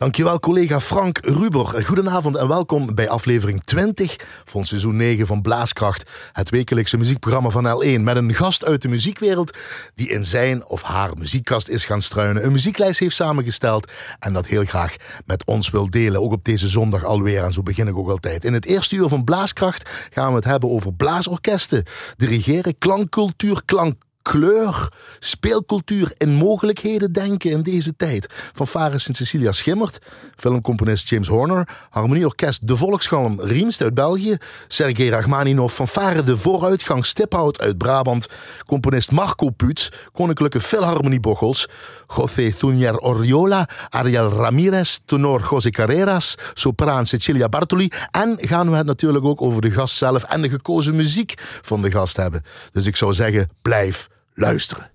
[0.00, 1.84] Dankjewel collega Frank Ruber.
[1.84, 6.10] Goedenavond en welkom bij aflevering 20 van seizoen 9 van Blaaskracht.
[6.32, 9.58] Het wekelijkse muziekprogramma van L1 met een gast uit de muziekwereld
[9.94, 12.44] die in zijn of haar muziekkast is gaan struinen.
[12.44, 16.20] Een muzieklijst heeft samengesteld en dat heel graag met ons wil delen.
[16.20, 18.44] Ook op deze zondag alweer en zo begin ik ook altijd.
[18.44, 21.84] In het eerste uur van Blaaskracht gaan we het hebben over blaasorkesten.
[22.16, 23.94] Dirigeren, klankcultuur, klank
[24.30, 24.88] kleur,
[25.18, 28.26] speelcultuur en mogelijkheden denken in deze tijd.
[28.52, 29.98] Van Faris en Cecilia Schimmert,
[30.36, 34.36] filmcomponist James Horner, harmonieorkest De Volksgalm Riemst uit België,
[34.68, 38.28] Sergei Rachmaninov, van Varen de Vooruitgang Stiphout uit Brabant,
[38.66, 41.68] componist Marco Puts, Koninklijke Philharmonie Bochels,
[42.16, 48.86] José Thunier Oriola, Ariel Ramirez, tenor José Carreras, sopraan Cecilia Bartoli en gaan we het
[48.86, 52.44] natuurlijk ook over de gast zelf en de gekozen muziek van de gast hebben.
[52.72, 54.08] Dus ik zou zeggen, blijf
[54.40, 54.90] luisteren.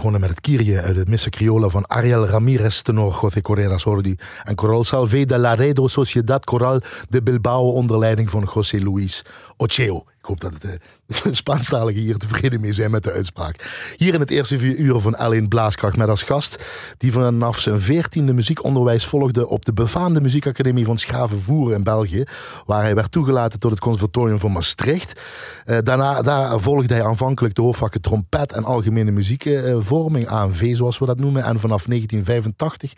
[0.00, 4.16] Begonnen met het Kyrie uit de Missa Criolla van Ariel Ramirez tenor José Correras hoorde
[4.44, 9.24] En Coral Salve de Laredo Sociedad Coral de Bilbao onder leiding van José Luis
[9.56, 9.96] Ocheo.
[9.96, 10.78] Ik hoop dat het de
[11.30, 13.92] Spaanstaligen hier tevreden mee zijn met de uitspraak.
[13.96, 16.64] Hier in het eerste vier uur van Alleen Blaaskracht met als gast,
[16.98, 22.24] die vanaf zijn veertiende muziekonderwijs volgde op de befaamde muziekacademie van Schavenvoeren in België,
[22.66, 25.20] waar hij werd toegelaten tot het conservatorium van Maastricht.
[25.66, 30.98] Uh, daarna daar volgde hij aanvankelijk de hoofdvakken trompet en algemene muziekvorming, uh, AMV zoals
[30.98, 32.92] we dat noemen, en vanaf 1985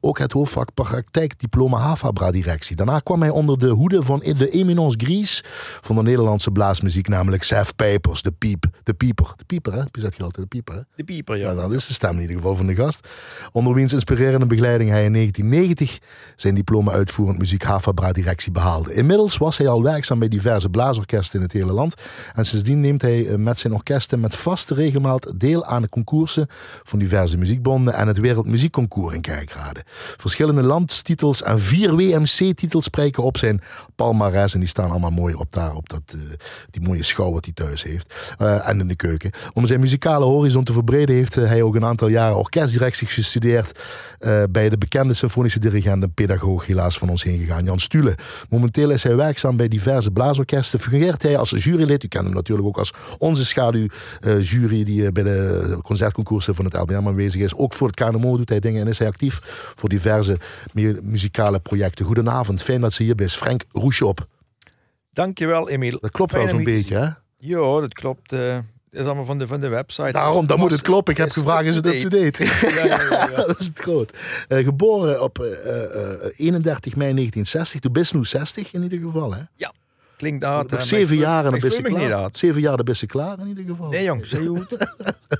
[0.00, 2.76] ook het hoofdvak praktijkdiploma HAVABRA-directie.
[2.76, 5.44] Daarna kwam hij onder de hoede van de Eminence Gries
[5.80, 9.32] van de Nederlandse blaasmuziek, namelijk Sef Pijpers, de piep, de pieper.
[9.36, 9.78] De pieper, hè?
[9.78, 10.80] Je altijd, de pieper, hè?
[10.96, 11.50] De pieper, ja.
[11.50, 11.54] ja.
[11.54, 13.08] Dat is de stem in ieder geval van de gast.
[13.52, 15.98] Onder wiens inspirerende begeleiding hij in 1990
[16.36, 18.94] zijn diploma uitvoerend muziek HAVABRA-directie behaalde.
[18.94, 21.94] Inmiddels was hij al werkzaam bij diverse blaasorkesten in het hele land.
[22.34, 26.46] En sindsdien neemt hij eh, met zijn orkesten met vaste regelmaat deel aan de concoursen
[26.82, 29.84] van diverse muziekbonden en het Wereldmuziekconcours in Kerkrade.
[30.16, 33.60] Verschillende landstitels en vier WMC-titels spreken op zijn
[33.94, 36.20] palmares en die staan allemaal mooi op daar, op dat, uh,
[36.70, 38.34] die mooie schouw wat hij thuis heeft.
[38.38, 39.30] Uh, en in de keuken.
[39.52, 43.80] Om zijn muzikale horizon te verbreden heeft hij ook een aantal jaren orkestdirectie gestudeerd
[44.20, 48.14] uh, bij de bekende symfonische dirigent en pedagoog helaas van ons heen gegaan, Jan Stule.
[48.48, 50.78] Momenteel is hij werkzaam bij diverse blaasorkesten.
[50.78, 52.04] Fungeert hij als jurylid.
[52.04, 57.06] U kent hem natuurlijk ook als onze schaduwjury die bij de concertconcoursen van het LBM
[57.06, 57.54] aanwezig is.
[57.54, 59.40] Ook voor het KNMO doet hij dingen en is hij actief
[59.74, 60.36] voor diverse
[61.02, 62.04] muzikale projecten.
[62.04, 63.32] Goedenavond, fijn dat ze hier bent.
[63.32, 64.26] Frank Roeshop.
[65.12, 65.98] Dankjewel, Emiel.
[66.00, 67.08] Dat klopt wel zo'n beetje, hè?
[67.44, 68.32] Ja, dat klopt.
[68.32, 68.54] Uh,
[68.90, 70.12] dat is allemaal van de, van de website.
[70.12, 71.12] Daarom, dan moet het kloppen.
[71.12, 72.44] Ik heb gevraagd, is het up-to-date?
[72.44, 73.36] Ja, ja, ja, ja.
[73.36, 74.12] dat is het groot.
[74.48, 75.46] Uh, geboren op uh,
[76.36, 77.80] 31 mei 1960.
[77.80, 79.40] Toen bist nu 60 in ieder geval, hè?
[79.56, 79.72] Ja.
[80.22, 80.70] Klinkt dat.
[80.70, 82.28] Nog zeven jaar en dan ben je klaar.
[82.32, 83.88] Zeven jaar dan ben je klaar in ieder geval.
[83.88, 84.76] Nee jong, goed.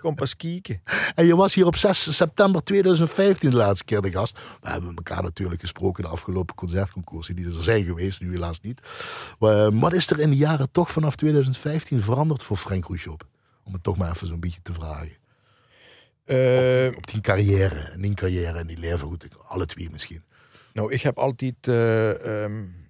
[0.00, 0.82] Kom pas kijken.
[1.14, 4.38] En je was hier op 6 september 2015 de laatste keer de gast.
[4.61, 8.81] We hebben elkaar natuurlijk gesproken de afgelopen concertconcoursen die er zijn geweest, nu helaas niet.
[9.38, 13.26] Maar wat is er in de jaren toch vanaf 2015 veranderd voor Frank Roeshop?
[13.64, 15.12] Om het toch maar even zo'n beetje te vragen.
[16.26, 19.88] Uh, op, die, op, die, carrière, en die carrière en die leven, goed, alle twee
[19.90, 20.23] misschien.
[20.73, 21.55] Nou, ik heb altijd...
[21.67, 22.81] Uh, um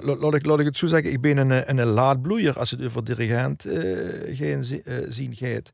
[0.00, 3.04] laat ik, laat ik het zo zeggen, ik ben een, een laadbloeier als het over
[3.04, 3.74] dirigent uh,
[4.36, 5.72] geen, uh, zien gaat.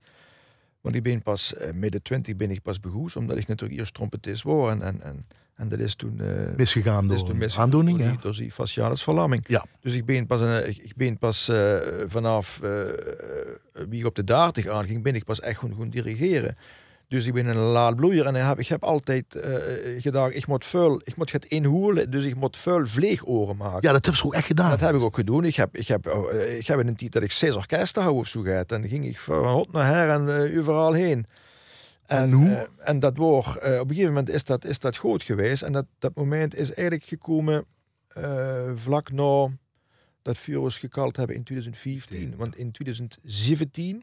[0.80, 3.94] Want ik ben pas uh, midden twintig ben ik pas begoed, omdat ik natuurlijk eerst
[3.94, 4.70] trompetist was.
[4.70, 5.24] En, en, en,
[5.54, 6.20] en dat is toen...
[6.56, 9.44] misgegaan door toen misgegaan aandoening, door, die, door die facialis verlamming.
[9.46, 9.64] Ja.
[9.80, 11.50] Dus ik ben pas, een, ik ben pas
[12.06, 12.60] vanaf
[13.88, 16.56] wie ik op de 30 aanging, ben ik pas echt gewoon, gewoon dirigeren.
[17.08, 19.42] Dus ik ben een laadbloeier en ik heb, ik heb altijd uh,
[20.02, 23.78] gedacht, ik moet veel, ik moet het inhoelen, dus ik moet veel vleegoren maken.
[23.80, 24.70] Ja, dat heb je ook echt gedaan.
[24.70, 25.44] Dat heb ik ook gedaan.
[25.44, 28.14] Ik heb, ik heb, uh, ik heb in een tijd dat ik zes orkesten hou
[28.14, 28.72] of zo gehad.
[28.72, 31.26] En dan ging ik van hot naar her en uh, overal heen.
[32.06, 32.68] En, en hoe?
[32.78, 35.62] en dat wordt, op een gegeven moment is dat, is dat groot geweest.
[35.62, 37.64] En dat, dat moment is eigenlijk gekomen
[38.74, 39.48] vlak na
[40.22, 42.36] dat vuur was gekald hebben in 2015.
[42.36, 44.02] Want in 2017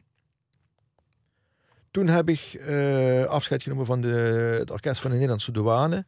[1.92, 6.04] toen heb ik uh, afscheid genomen van de, het orkest van de Nederlandse douane.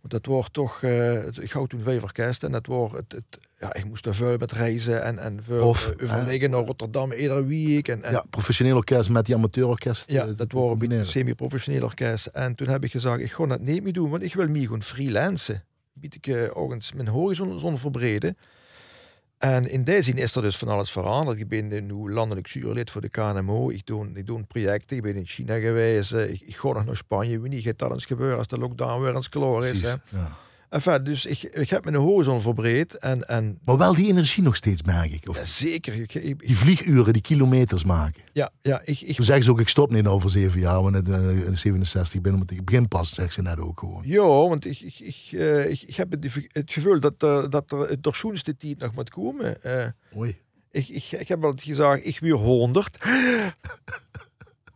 [0.00, 3.38] Want dat wordt toch, uh, ik hou toen vijf orkesten en dat wordt, het, het,
[3.58, 7.12] ja, ik moest er veel met reizen en, en veel of, uh, overleggen naar Rotterdam
[7.12, 7.88] iedere week.
[7.88, 10.10] En, en, ja, professioneel orkest met die amateurorkest.
[10.10, 12.26] Ja, dat wordt een semi-professioneel orkest.
[12.26, 14.64] En toen heb ik gezegd, ik ga dat niet meer doen, want ik wil meer
[14.64, 15.64] gewoon freelancen.
[15.92, 18.36] Bied ik uh, ook eens mijn horizon verbreden.
[19.42, 21.38] En in deze zin is er dus van alles veranderd.
[21.38, 23.70] Ik ben nu landelijk jurylid voor de KNMO.
[23.70, 24.96] Ik doe, ik doe projecten.
[24.96, 26.12] Ik ben in China geweest.
[26.12, 27.40] Ik, ik ga nog naar Spanje.
[27.40, 29.82] Wie gaat dat eens gebeuren als de lockdown weer eens klaar is.
[29.82, 29.88] Hè?
[29.88, 30.36] Ja.
[30.72, 32.98] Enfin, dus ik, ik heb mijn horizon verbreed.
[32.98, 33.58] En, en...
[33.64, 35.28] Maar wel die energie nog steeds, merk ik.
[35.28, 35.36] Of...
[35.36, 35.94] Ja, zeker.
[35.94, 38.22] Ik, ik, die vlieguren, die kilometers maken.
[38.32, 38.80] Ja, ja.
[38.84, 39.16] Ik, ik...
[39.16, 41.08] Toen zeggen ze ook, ik stop niet over zeven jaar, wanneer ik
[41.46, 44.02] uh, 67 ben, omdat ik begin pas, zegt ze net ook gewoon.
[44.06, 47.72] Ja, want ik, ik, ik, uh, ik, ik, heb het, het gevoel dat, uh, dat
[47.72, 49.56] er het schoonste tijd nog moet komen.
[49.66, 49.84] Uh,
[50.16, 50.36] Oei.
[50.70, 52.98] Ik, ik, ik heb altijd gezegd, ik weer 100.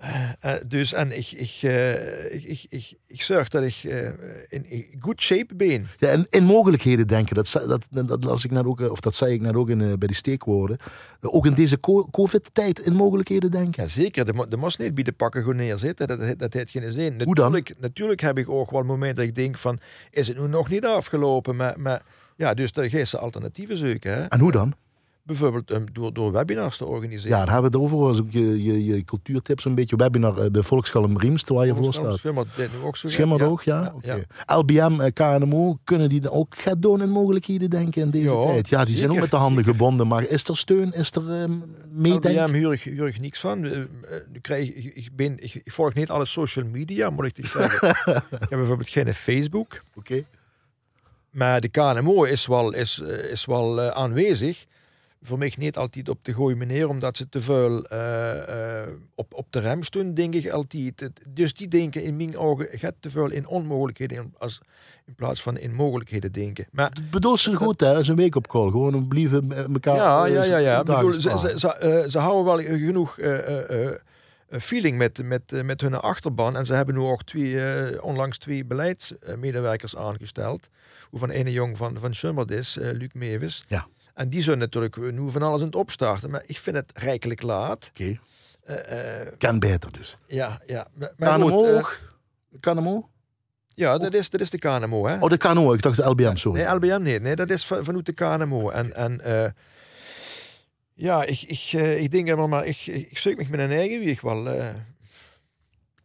[0.05, 4.09] Uh, dus en ik, ik, uh, ik, ik, ik, ik, zorg dat ik uh,
[4.49, 5.89] in, good shape ben.
[5.99, 7.53] Ja, en in mogelijkheden denken, dat,
[7.91, 10.15] dat, dat las ik net ook, of dat zei ik net ook in, bij die
[10.17, 10.77] steekwoorden.
[11.21, 13.83] ook in deze COVID-tijd in mogelijkheden denken.
[13.83, 16.93] Ja, zeker, de, de moest niet bij de pakken gewoon neerzitten, dat, dat, heeft geen
[16.93, 17.23] zin.
[17.23, 17.53] Hoe dan?
[17.53, 19.79] Natuurlijk, natuurlijk heb ik ook wel momenten dat ik denk van,
[20.11, 21.57] is het nu nog niet afgelopen?
[21.57, 22.03] Maar, maar
[22.37, 24.13] ja, dus daar ze alternatieven zoeken.
[24.13, 24.23] Hè?
[24.25, 24.75] En hoe dan?
[25.27, 27.39] Bijvoorbeeld um, door, door webinars te organiseren.
[27.39, 28.23] Ja, daar hebben we het over.
[28.23, 29.97] ook je, je, je cultuurtips een beetje.
[29.97, 32.17] Webinar, uh, de Volkskalm Riemst, waar je voor staat.
[32.17, 33.09] Schimmert nu ook zo.
[33.09, 33.81] Schimmert ook, ja.
[33.81, 34.15] ja, ja.
[34.15, 34.59] Okay.
[34.59, 38.69] LBM, uh, KNMO, kunnen die ook gaan doen in mogelijkheden denken in deze ja, tijd?
[38.69, 39.79] Ja, die zeker, zijn ook met de handen zeker.
[39.79, 40.07] gebonden.
[40.07, 40.93] Maar is er steun?
[40.93, 42.45] Is er um, meedenken?
[42.45, 43.65] LBM huur ik, huur ik niks van.
[43.65, 43.79] Uh,
[44.41, 47.89] krijg, ik, ik, ben, ik, ik, volg niet alle social media, moet ik zeggen.
[48.15, 49.83] ik heb bijvoorbeeld geen Facebook.
[49.95, 49.99] Oké.
[49.99, 50.27] Okay.
[51.31, 54.67] Maar de KNMO is wel, is, is wel aanwezig.
[55.23, 59.35] Voor mij niet altijd op de goede manier, omdat ze te veel eh, eh, op,
[59.35, 61.11] op de rem stonden, denk ik altijd.
[61.29, 64.61] Dus die denken in mijn ogen gaat te veel in onmogelijkheden in, als,
[65.07, 66.67] in plaats van in mogelijkheden denken.
[66.71, 67.99] Maar Bedoel ze goed, hè?
[67.99, 68.71] Is een week op call.
[68.71, 69.97] Gewoon om blijven eh, elkaar.
[69.97, 70.83] ja, eh, ja, ja, ja.
[70.83, 75.23] Dagen bedoel, ze, ze, ze, eh, ze houden wel genoeg eh, eh, eh, feeling met,
[75.23, 76.57] met, eh, met hun achterban.
[76.57, 80.69] En ze hebben nu ook twee, eh, onlangs twee beleidsmedewerkers aangesteld.
[81.11, 83.65] Hoe van ene jong van, van Summerd is, eh, Luc Mewis.
[83.69, 83.87] Ja.
[84.17, 86.31] En die zijn natuurlijk nu van alles aan het opstarten.
[86.31, 87.91] Maar ik vind het rijkelijk laat.
[87.91, 88.19] Oké.
[88.65, 90.17] Eh, eh, Kan beter dus.
[90.27, 90.87] ja, ja.
[90.95, 91.99] Maar, maar KNMO goed, eh, ook?
[92.61, 93.09] KNMO?
[93.69, 95.07] ja, dat is, dat is de KNMO.
[95.07, 95.19] Hè?
[95.19, 95.73] Oh, de KNO.
[95.73, 96.63] Ik dacht de LBM, sorry.
[96.63, 97.23] Nee, LBM niet.
[97.23, 98.71] Nee, dat is van, vanuit de KNMO.
[98.71, 99.51] En, en eh,
[100.95, 104.01] ja, ik, ik, eh, ik denk helemaal maar, ik, ik, zoek me met een eigen
[104.01, 104.45] wieg wel.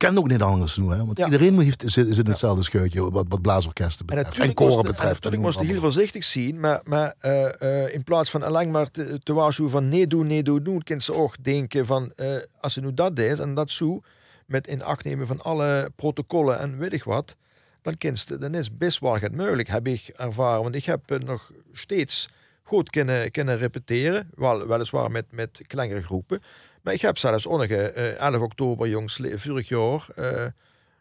[0.08, 1.05] Kan ook niet anders doen, hè?
[1.05, 1.25] Want Ja.
[1.25, 4.39] iedereen heeft, zit, zit in hetzelfde scheutje wat, wat blaasorkesten en betreft.
[4.39, 5.25] En, koren moest, en betreft.
[5.25, 8.91] en moest je heel voorzichtig zien, maar, maar eh, eh, in plaats van alleen maar
[8.91, 12.27] te, te waarschuwen van nee doen, nee doen, doen, kan ze ook denken van eh,
[12.62, 14.01] als ze nu dat deed en dat zo,
[14.46, 17.36] met in acht nemen van alle protocollen en weet ik wat,
[17.81, 20.62] dan, ze- dan is best wel het mogelijk, heb ik ervaren.
[20.63, 22.27] Want ik heb nog steeds
[22.63, 26.41] goed kunnen, kunnen repeteren, wel, weliswaar met, met kleinere groepen.
[26.81, 30.45] Maar ik heb zelfs onige eh 11 oktober jongs vorig jaar eh,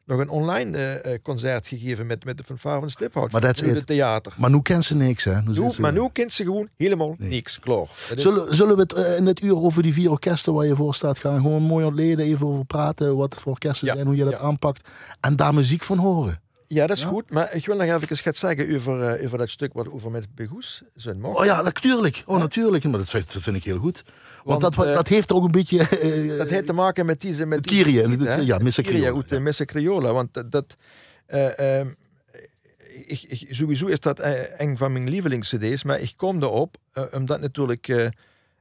[0.05, 3.33] nog een online eh, eh, concert gegeven met, met de fanfare van Stiphout.
[3.33, 4.33] Maar van that's het theater.
[4.37, 5.41] Maar nu kent ze niks, hè?
[5.43, 7.29] Nu Nu, zit ze- maar nu kent ze gewoon helemaal Nee.
[7.31, 7.59] niks.
[7.59, 7.79] Klaar.
[8.09, 10.77] Dat is- Zullen, zullen we het in dit uur over die vier orkesten waar je
[10.77, 11.41] voor staat gaan?
[11.41, 13.17] Gewoon mooi ontleden, even over praten.
[13.17, 14.39] Wat het voor orkesten Ja, zijn, hoe je dat ja.
[14.39, 14.89] aanpakt.
[15.21, 16.41] En daar muziek van horen.
[16.73, 17.09] Ja, dat is Ja.
[17.09, 17.31] goed.
[17.31, 20.35] Maar ik wil nog even iets zeggen over, eh, over dat stuk wat over met
[20.35, 21.39] Begoes zijn mocht.
[21.39, 22.23] Oh ja, natuurlijk.
[22.27, 22.85] Oh, natuurlijk.
[22.85, 24.03] Maar dat vind, dat vind ik heel goed.
[24.45, 25.79] Want, Want, dat, eh, dat heeft ook een beetje...
[25.89, 27.47] eh, Dat heeft te maken met deze...
[27.47, 29.39] Met die- Kyrie, die- ja, Missa Criolla, ja.
[29.41, 30.13] Missa Criolla.
[30.13, 30.75] Want dat...
[31.27, 31.89] eh, ehm,
[33.07, 34.21] ik, ik, sowieso is dat
[34.57, 35.85] een van mijn lievelings-cd's.
[35.85, 36.77] Maar ik kom erop,
[37.13, 37.89] omdat natuurlijk...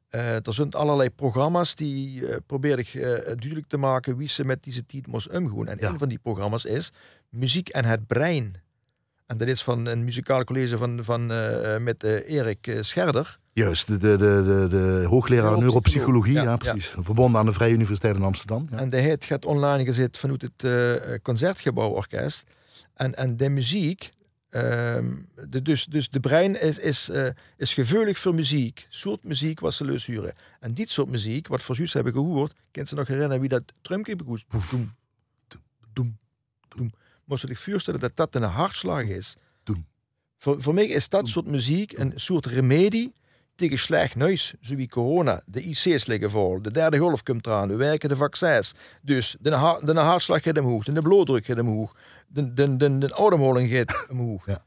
[0.10, 4.86] er zijn allerlei programma's die probeer ik eh, duidelijk te maken wie ze met deze
[4.86, 5.68] tijd moest omgaan.
[5.68, 5.90] En Ja.
[5.90, 6.92] een van die programma's is
[7.30, 8.56] Muziek en het Brein.
[9.26, 13.40] En dat is van een muzikaal college van, van, eh, met eh, Erik eh, Scherder.
[13.54, 16.34] Juist, de, de, de, de, hoogleraar neuropsychologie.
[16.34, 16.96] Ja, ja, precies.
[17.00, 18.68] Verbonden aan de Vrije Universiteit in Amsterdam.
[18.72, 18.78] Ja.
[18.78, 22.44] En de het gaat online gezet vanuit het eh, Concertgebouworkest.
[22.94, 24.12] En, en de muziek,
[24.50, 25.06] ehm,
[25.50, 28.88] de, dus, dus de brein is, is, eh, is gevoelig voor muziek.
[28.90, 30.34] Soort muziek wat ze leus huren.
[30.60, 33.64] En dit soort muziek, wat voor juist hebben gehoord, kent ze nog herinneren wie dat
[33.82, 34.46] trumpje begoest?
[34.50, 34.94] Doem,
[35.48, 35.62] doem,
[35.94, 36.18] doem.
[37.30, 39.36] Moest je zich voorstellen dat dat een hartslag is.
[39.64, 39.86] Doem.
[40.38, 43.14] Voor, voor mij is dat soort muziek een soort remedie
[43.56, 45.42] tegen slecht neus, zoals corona.
[45.46, 48.74] De IC's liggen vol, de derde golf komt eraan, we werken de vaccins.
[49.02, 51.96] Dus de, ha- de hartslag gaat omhoog, de bloeddruk gaat omhoog,
[52.28, 54.46] de, de, de, de ademhaling gaat omhoog.
[54.46, 54.64] Ja.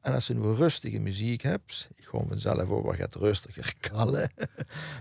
[0.00, 4.30] En als je nu rustige muziek hebt, ik ga vanzelf over gaat rustiger kallen,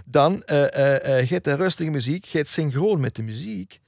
[0.05, 3.79] dan eh, eh, gaat de rustige muziek, gaat synchroon met de muziek.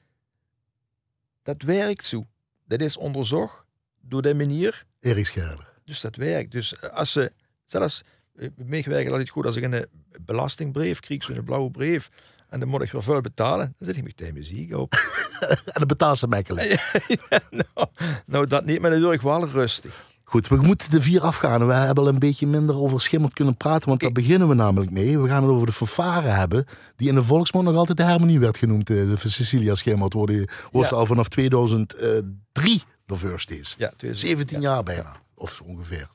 [1.43, 2.24] Dat werkt zo.
[2.65, 3.63] Dat is onderzocht
[4.01, 5.67] door de manier Erik Scherder.
[5.86, 6.51] dus dat werkt.
[6.51, 7.32] Dus als ze
[7.65, 8.03] zelfs,
[8.36, 9.86] eh, mij werkt altijd goed als ik een
[10.22, 12.10] belastingbrief krijg, zo'n blauwe brief,
[12.50, 14.93] en dan moet ik weer veel betalen, dan zet ik meteen muziek op.
[15.43, 17.01] En dan betaalt ze mij gelijk.
[17.50, 17.88] nou,
[18.25, 20.05] nou, dat niet, maar ik wel rustig.
[20.33, 21.67] Goed, we moeten de vier afgaan.
[21.67, 24.91] We hebben al een beetje minder over Schimmerd kunnen praten, want daar beginnen we namelijk
[24.91, 25.19] mee.
[25.19, 28.39] We gaan het over de fanfare hebben, die in de volksmond nog altijd de harmonie
[28.39, 28.89] werd genoemd.
[28.89, 30.33] eh, De Cecilia Schimmerd wordt,
[30.71, 30.87] Ja.
[30.89, 33.75] al vanaf 2003 de first is.
[33.77, 34.69] Ja, dus- 17 ja.
[34.73, 36.07] jaar bijna, of zo ongeveer.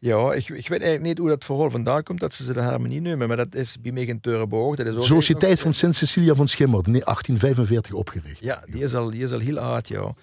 [0.00, 2.60] Ja, ik, ik weet eigenlijk niet hoe dat vooral vandaan komt dat ze ze de
[2.60, 4.76] harmonie nemen, maar dat is bij mij geen Teurenboog.
[4.76, 8.40] Dat is ook Sociëteit nog- van Sint Cecilia van Schimmerd, in 1845 opgericht.
[8.40, 10.14] Ja, die is al, die is al heel oud, ja.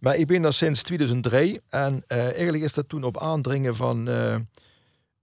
[0.00, 4.08] Maar ik ben daar sinds 2003 en eh, eigenlijk is dat toen op aandringen van
[4.08, 4.40] eh eh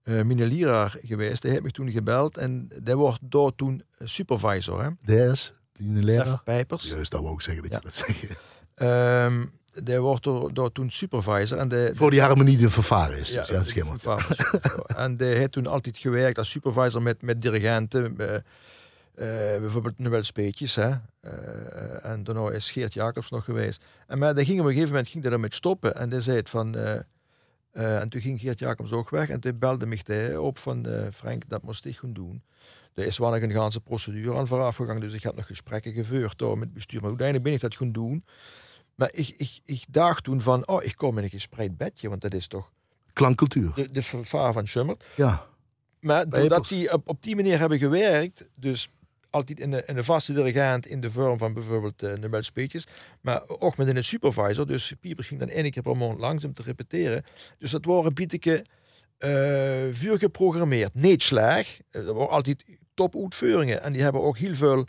[0.02, 1.42] mijn leraar geweest.
[1.42, 4.88] Die heeft me toen gebeld en die wordt daar toen supervisor, hè.
[5.04, 6.42] Des, die leraar.
[6.44, 6.88] Pijpers.
[6.88, 7.78] Juist, dat wou ik zeggen dat Ja.
[7.78, 8.28] je dat zeggen.
[8.74, 9.46] Ehm,
[9.84, 11.58] die wordt door, door toen supervisor.
[11.58, 13.30] En de, Voor die harmonie een fanfare is.
[13.32, 14.02] ja, Dus, ja, Schimmerd.
[14.02, 14.40] Pijpers.
[14.86, 18.16] en die heeft toen altijd gewerkt als supervisor met, met dirigenten.
[19.14, 19.26] Eh,
[19.60, 20.74] bijvoorbeeld Noël Speetjes.
[20.74, 20.90] Hè?
[21.20, 23.84] Eh, en daarna is Geert Jacobs nog geweest.
[24.06, 25.96] En maar die ging op een gegeven moment ging dat ermee stoppen.
[25.96, 26.76] En die zei het van...
[26.76, 29.28] eh, en toen ging Geert Jacobs ook weg.
[29.28, 30.86] En toen belde mij die op van...
[31.12, 32.42] Frank, dat moest ik gaan doen.
[32.94, 35.00] Er is wel nog een ganse procedure aan vooraf gegaan.
[35.00, 37.00] Dus ik had nog gesprekken gevoerd door met het bestuur.
[37.00, 38.24] Maar uiteindelijk ben ik dat gaan doen.
[38.94, 40.68] Maar ik, ik, ik dacht toen van...
[40.68, 42.08] Oh, ik kom in een gespreid bedje.
[42.08, 42.70] Want dat is toch
[43.12, 43.72] Klankcultuur.
[43.74, 45.04] de, de vervaar van Schummert.
[45.16, 45.46] Ja.
[46.00, 48.90] Maar doordat die op, op die manier hebben gewerkt, dus
[49.32, 52.86] altijd in een, in een vaste dirigent in de vorm van bijvoorbeeld uh, Nobel Speetjes,
[53.20, 54.66] maar ook met een supervisor.
[54.66, 57.24] Dus Piepers ging dan één keer per maand langs om te repeteren.
[57.58, 58.64] Dus dat waren bieteke
[59.18, 60.94] uh, vuur geprogrammeerd.
[60.94, 61.78] Niet slecht.
[61.90, 63.82] Er waren altijd top-uitvoeringen.
[63.82, 64.84] En die hebben ook heel veel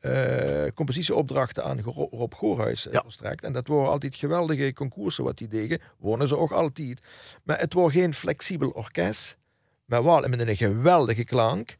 [0.00, 3.44] uh, compositieopdrachten aan Rob Goorhuis uh, verstrekt.
[3.44, 5.80] En dat waren altijd geweldige concoursen wat die deden.
[5.98, 7.00] Wonen ze ook altijd.
[7.42, 9.36] Maar het was geen flexibel orkest.
[9.84, 11.76] Maar wel met een geweldige klank.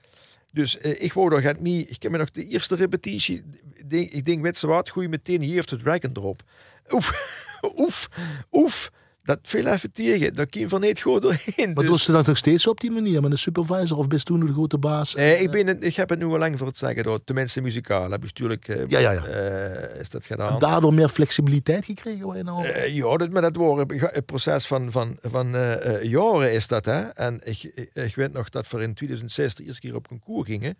[0.54, 1.86] Dus uh, ik wou daar mee.
[1.88, 3.42] Ik heb me nog de eerste repetitie.
[3.88, 6.42] Ik denk, weet ze wat, gooi meteen hier het Dragon erop.
[6.90, 7.12] Oef,
[7.82, 8.08] oef,
[8.52, 8.90] oef
[9.24, 10.34] dat veel even tegen.
[10.34, 11.72] Dat kwam van niet goed doorheen.
[11.74, 11.86] Maar dus...
[11.86, 13.22] doe je dat nog steeds op die manier?
[13.22, 15.14] Met een supervisor of bist toen de grote baas?
[15.14, 17.02] Nee, ik, ben ik heb het nu al lang voor het zeggen.
[17.02, 17.24] Door.
[17.24, 18.10] Tenminste muzikaal.
[18.10, 19.28] Heb bestuurlijk uh, ja, ja, ja.
[19.28, 20.52] Uh, is dat gedaan.
[20.52, 22.26] En daardoor meer flexibiliteit gekregen?
[22.26, 22.66] Waar je nou...
[22.66, 25.48] Uh, ja, dat, maar dat was een proces van, van, van
[26.02, 26.84] jaren is dat.
[26.84, 27.00] Hè?
[27.00, 30.78] En ik, ik, weet nog dat we in 2006 de eerste keer op concours gingen.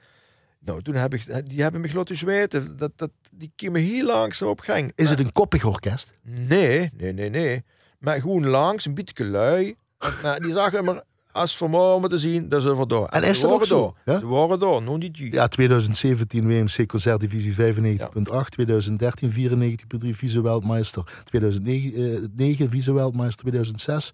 [0.58, 2.76] Nou, toen heb ik, die hebben me laten zweten.
[2.76, 4.92] Dat, dat, die kwamen heel langzaam op gang.
[4.94, 6.12] Is het een koppig orkest?
[6.22, 7.64] Nee, nee, nee, nee.
[8.04, 9.76] Maar gewoon langs, een beetje lui.
[10.23, 13.08] Maar die zagen maar als vermogen te zien, dat ze door.
[13.08, 13.94] En, en is dat ook zo?
[14.04, 14.18] Ja?
[14.18, 17.56] Ze waren door, nog niet Ja, 2017 WMC Concertdivisie 95.8,
[18.25, 18.42] ja.
[18.44, 19.30] 2013
[20.04, 24.12] 94.3 Vice-Weltmeister, 2009 Vice-Weltmeister, 2006.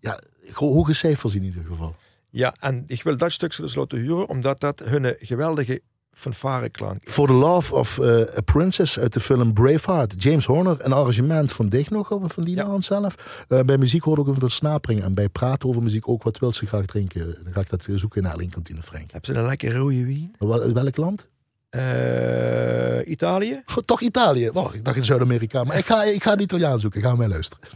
[0.00, 0.20] Ja,
[0.52, 1.94] hoge cijfers in ieder geval.
[2.30, 5.80] Ja, en ik wil dat stukje dus laten huren, omdat dat hun geweldige
[6.18, 7.10] fanfareklank.
[7.10, 10.22] For the Love of uh, a Princess uit de film Braveheart.
[10.22, 12.80] James Horner, een arrangement van Dicht nog, van Lina ja.
[12.80, 13.14] zelf.
[13.48, 15.02] Uh, bij muziek hoort ook een veel snapering.
[15.02, 17.36] En bij praten over muziek ook wat wil ze graag drinken.
[17.44, 19.10] Dan ga ik dat zoeken in de kantine Frank.
[19.10, 20.34] Hebben ze een lekker rode wien?
[20.38, 21.26] Uit welk land?
[21.70, 23.62] Uh, Italië?
[23.84, 24.50] Toch Italië?
[24.50, 25.64] Wacht, ik dacht in Zuid-Amerika.
[25.64, 27.00] Maar ik ga, ik ga de Italiaan zoeken.
[27.00, 27.68] Gaan wij luisteren.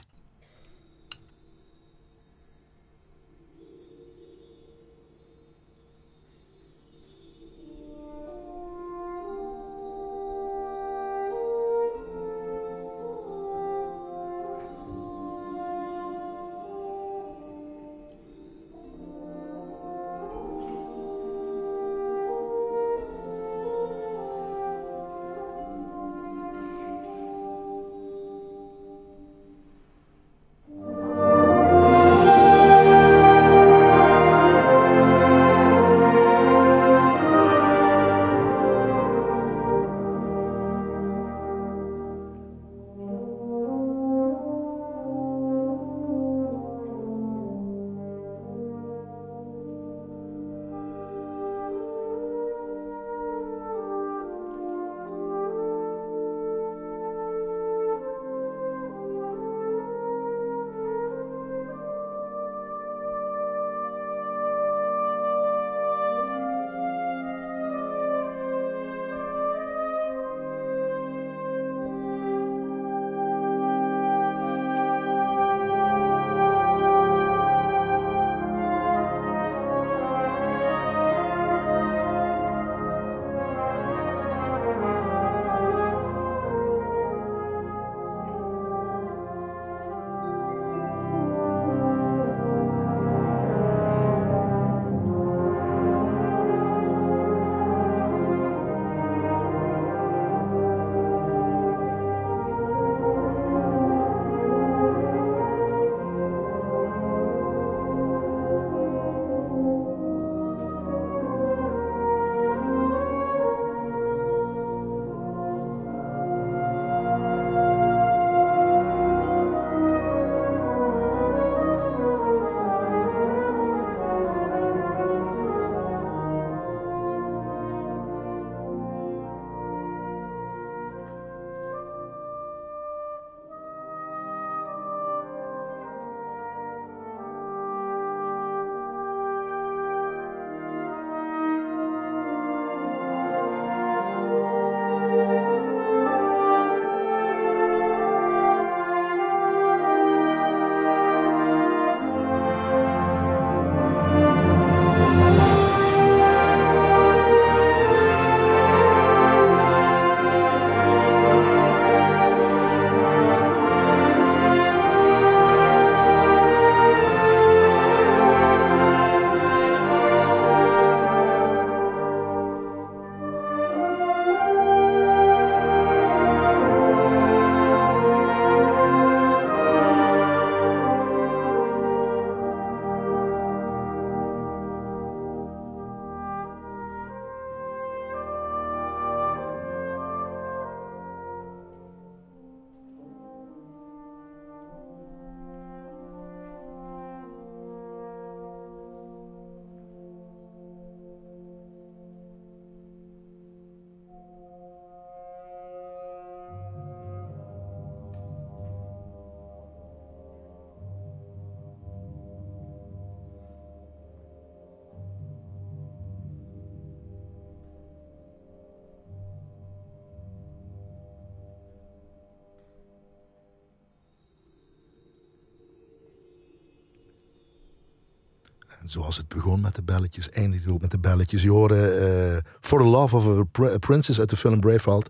[228.86, 231.42] Zoals het begon met de belletjes, eindigde ook met de belletjes.
[231.42, 235.08] Je hoorde eh, For the Love of a, Pr- a Princess uit de film Braveheart,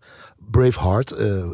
[0.50, 1.44] Braveheart eh, eh,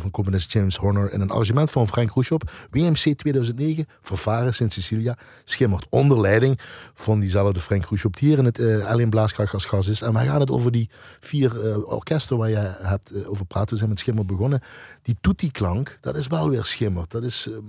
[0.00, 1.10] van componist James Horner.
[1.10, 2.50] En een arrangement van Frank Roeshop.
[2.70, 5.18] WMC 2009, Vervaren Sint Cecilia.
[5.44, 6.60] Schimmert onder leiding
[6.94, 8.16] van diezelfde Frank Roeshop.
[8.16, 10.02] Die hier in het uh, Alleen Blaaskracht als gast is.
[10.02, 13.70] En wij gaan het over die vier orkesten waar je hebt over praten.
[13.70, 14.60] We zijn met Schimmer begonnen.
[15.02, 17.04] Die toetie-klank, dat is wel weer Schimmer.
[17.08, 17.46] Dat is...
[17.50, 17.62] ehm,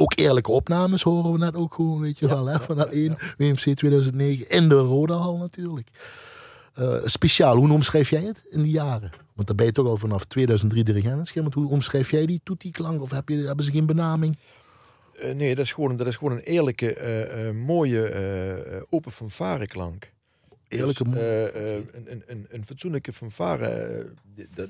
[0.00, 3.74] ook eerlijke opnames horen we net ook gewoon, weet je wel, hè, ja, 1 WMC
[3.74, 5.88] 2009 in de Rode Hal natuurlijk.
[6.74, 9.10] Eh, speciaal, hoe omschrijf jij het in die jaren?
[9.34, 11.26] Want daar ben je toch al vanaf 2003 dirigent.
[11.26, 13.00] Schimmert, hoe omschrijf jij die toetie-klank?
[13.00, 14.38] Of heb je, hebben ze geen benaming?
[15.20, 20.12] Eh, nee, dat is, gewoon, dat is gewoon een eerlijke, eh, mooie, open fanfareklank.
[20.68, 24.06] Eerlijke Dus, een, een, een, een fatsoenlijke fanfare,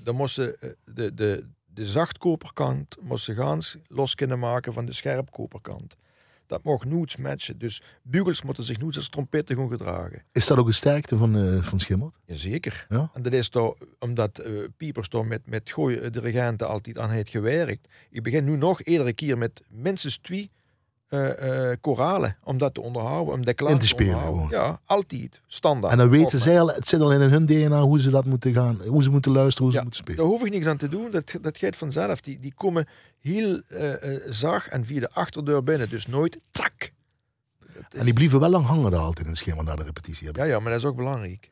[0.02, 1.44] dan moesten de, de,
[1.78, 5.96] de zachtkoperkant moesten gaans los kunnen maken van de scherpkoperkant.
[6.46, 7.58] Dat mocht nooit matchen.
[7.58, 10.22] Dus bugels moeten zich nooit als trompetten gaan gedragen.
[10.32, 12.18] Is dat ook een sterkte van, eh van Schimmert?
[12.24, 12.86] Jazeker.
[12.88, 13.10] Ja?
[13.14, 17.28] En dat is toch omdat eh Piepers toch met, met goede dirigenten altijd aan heeft
[17.28, 17.88] gewerkt.
[18.10, 20.57] Ik begin nu nog iedere keer met minstens twee eh, eh,
[21.80, 24.46] koralen om dat te onderhouden, om de In te spelen gewoon.
[24.50, 25.40] Ja, altijd.
[25.46, 25.92] Standaard.
[25.92, 28.52] En dan weten zij al, het zit al in hun DNA hoe ze dat moeten
[28.52, 30.20] gaan, hoe ze moeten luisteren, hoe ze Ja, moeten spelen.
[30.20, 31.10] Daar hoef ik niks aan te doen.
[31.10, 32.20] Dat, dat gaat vanzelf.
[32.20, 32.86] Die, die komen
[33.20, 35.88] heel eh, eh, zacht en via de achterdeur binnen.
[35.90, 36.92] Dus nooit tak.
[37.90, 40.26] Is- En die blijven wel lang hangen daar altijd in het schema na de repetitie.
[40.26, 41.50] Heb ik ja, ja, maar dat is ook belangrijk.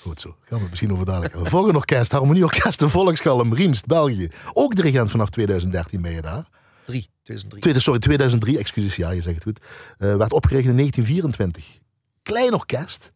[0.00, 0.28] Goed zo.
[0.28, 1.32] Gaan we het misschien over dadelijk.
[1.32, 1.50] hebben.
[1.50, 4.30] Volgende orkest, Harmonieorkest de Volkskalm, Riemst, België.
[4.52, 6.48] Ook dirigent vanaf 2013 ben je daar.
[6.86, 7.60] Drie, 2003.
[7.60, 9.60] Tweede, sorry, 2003, excuses, ja, je zegt het goed.
[9.98, 11.78] Eh, werd opgericht in 1924.
[12.22, 13.12] Klein orkest.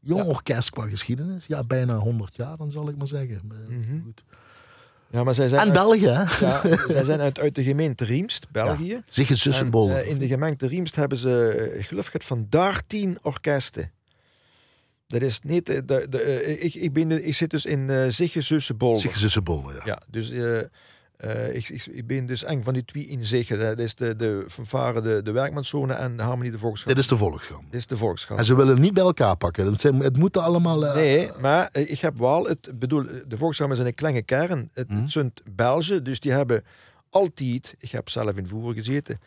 [0.00, 0.28] Jong Ja.
[0.28, 1.46] orkest qua geschiedenis.
[1.46, 3.40] Ja, bijna 100 jaar, dan zal ik maar zeggen.
[3.68, 4.02] Mhm.
[4.02, 4.22] goed.
[5.10, 6.46] Ja, maar zij zijn, En België, hè?
[6.46, 9.00] ja, zij zijn uit, uit de gemeente Riemst, België.
[9.08, 9.90] Zich een zussenbol.
[9.90, 13.90] eh, in de gemeente Riemst hebben ze, ik geloof gehad, van 13 orkesten.
[15.06, 19.72] Dat is niet, de, de, ik, ik, ben, ik zit dus in uh, Zigge zussenbol,
[19.72, 19.80] ja.
[19.84, 20.30] Ja, dus
[21.16, 23.56] eh, ik, ik, ik ben dus een van die twee in Zigge.
[23.56, 26.88] Dat is de, de fanfare, de, de werkmanszone en de harmonie de volksschap.
[26.88, 27.62] Dit is de Volkskamp.
[27.70, 28.34] Dit is de.
[28.36, 29.66] En ze willen niet bij elkaar pakken.
[29.66, 30.86] Het, zijn, het moet allemaal...
[30.86, 34.70] eh, Nee, maar eh, ik heb wel, het bedoel, de volksschap is een kleine kern.
[34.72, 35.02] Het, Mhm.
[35.02, 36.64] het zijn Belgen, dus die hebben
[37.10, 39.20] altijd, ik heb zelf in voeren gezeten,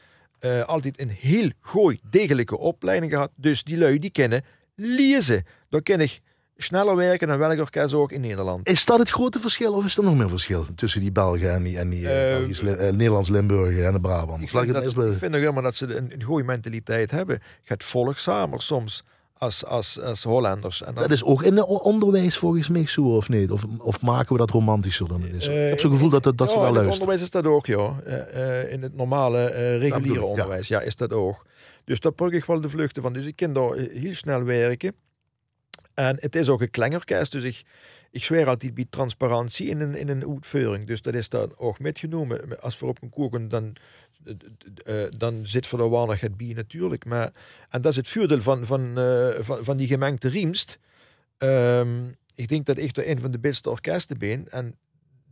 [0.65, 3.31] altijd een heel gooi, degelijke opleiding gehad.
[3.35, 4.43] Dus die lui, die kennen
[4.75, 5.43] lezen.
[5.69, 6.19] Dan ken ik
[6.63, 8.67] sneller werken dan welk orkest ook in Nederland.
[8.67, 11.63] Is dat het grote verschil of is er nog meer verschil tussen die Belgen en
[11.63, 14.41] die, en die eh, Eh, Belgisch, eh, Nederlands-Limburger en de Brabant?
[14.41, 17.39] Ik vind, het dat, ik vind nog helemaal dat ze een, een goede mentaliteit hebben.
[17.63, 19.03] Het volgzamer soms
[19.39, 20.83] als, als, als Hollanders.
[20.83, 23.51] En dan, Dat is ook in het onderwijs volgens mij zo, of niet?
[23.51, 25.47] Of, of maken we dat romantischer dan het is?
[25.47, 27.07] Eh, ik heb zo'n gevoel dat, dat, dat ze wel in het luisteren.
[27.07, 30.81] onderwijs is dat ook, eh, in het normale ik, reguliere onderwijs, ja.
[30.81, 31.45] is dat ook.
[31.85, 33.13] Dus daar pluk ik wel de vluchten van.
[33.13, 34.93] Dus ik kan daar heel snel werken.
[35.99, 37.63] En het is ook een klangerkest, dus ik,
[38.11, 40.87] ik zweer altijd bij transparantie in een, in een uitvoering.
[40.87, 42.61] Dus dat is dan ook metgenomen.
[42.61, 43.75] Als we op een koken, dan,
[44.85, 47.05] eh, dan zit voor de het bij natuurlijk.
[47.05, 47.31] Maar,
[47.69, 50.79] en dat is het voordeel van, van, eh, van, van die gemengde riemst.
[51.37, 54.51] Ehm, ik denk dat ik er een van de beste orkesten ben.
[54.51, 54.77] En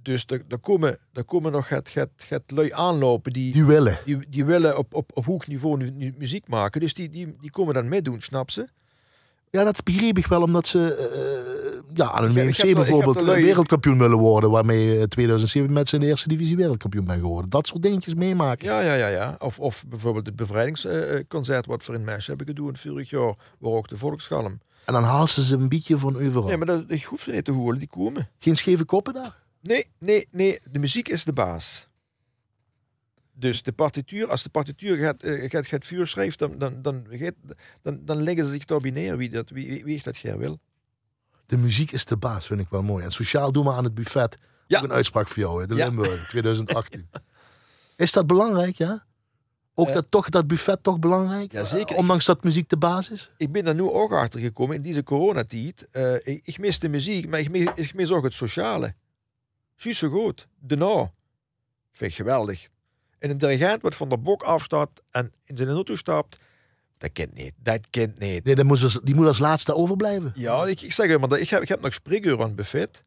[0.01, 3.99] dus er, er, komen, er komen nog het, het, het lui aanlopen die, Die willen.
[4.06, 6.82] die, die willen op, op, op hoog niveau nu, nu muziek maken.
[6.82, 8.67] Dus die, die, die komen dan meedoen, snap ze?
[9.57, 13.43] Ja, dat begreep ik wel, omdat ze eh, ja, aan een WMC bijvoorbeeld er eh,
[13.43, 14.49] wereldkampioen willen worden.
[14.49, 17.49] Waarmee je in 2007 met zijn eerste divisie wereldkampioen bent geworden.
[17.49, 18.67] Dat soort dingetjes meemaken.
[18.67, 19.07] Ja, ja, ja.
[19.07, 19.35] ja.
[19.39, 23.87] Of, of bijvoorbeeld het bevrijdingsconcert wat voor in Mesh hebben gedaan vorig jaar, waar ook
[23.87, 24.59] de volksschalm.
[24.85, 26.47] En dan halen ze ze een beetje van overal.
[26.47, 28.29] Nee, maar dat, ik hoef ze niet te horen, die komen.
[28.39, 29.37] Geen scheve koppen daar?
[29.61, 30.59] Nee, nee, nee.
[30.71, 31.87] De muziek is de baas.
[33.39, 37.08] Dus de partituur, als de partituur gaat, eh, gaat, gaat vuur schrijft, dan, dan, dan,
[37.82, 40.60] dan, dan leggen ze zich daarbij neer wie, dat, wie, wie, dat jij wil.
[41.45, 43.04] De muziek is de baas, vind ik wel mooi.
[43.04, 44.38] En sociaal doen we aan het buffet.
[44.67, 44.78] Ja.
[44.78, 45.67] Ook een uitspraak voor jou, hè?
[45.67, 45.86] de Ja.
[45.86, 47.10] Limburg 2018.
[47.95, 49.06] Is dat belangrijk, ja?
[49.73, 51.52] Ook Eh, dat, toch, dat buffet toch belangrijk?
[51.52, 51.95] Ja, zeker.
[51.95, 53.32] Ondanks dat muziek de baas is?
[53.38, 55.88] Ik ben er nu ook achter gekomen in deze coronatijd.
[55.91, 58.95] eh ik, ik mis de muziek, maar ik mis, ik mis ook het sociale.
[59.76, 60.47] Juist zo goed.
[60.60, 61.08] De nou.
[61.91, 62.67] Vind ik geweldig.
[63.19, 66.38] En een dirigent wat van de bok afstapt en in zijn auto stapt,
[66.97, 67.53] dat kent niet.
[67.63, 68.43] Dat kent niet.
[68.43, 70.32] Nee, dat moet als- die moet als laatste overblijven.
[70.36, 73.03] Ja, ik, ik zeg maar, ik heb, ik heb nog spreekuur aan het buffet.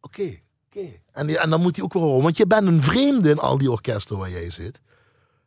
[0.00, 0.86] Oké, oké.
[1.12, 2.22] En, die- en dan moet hij ook wel horen.
[2.22, 4.80] Want je bent een vreemde in al die orkesten waar jij zit.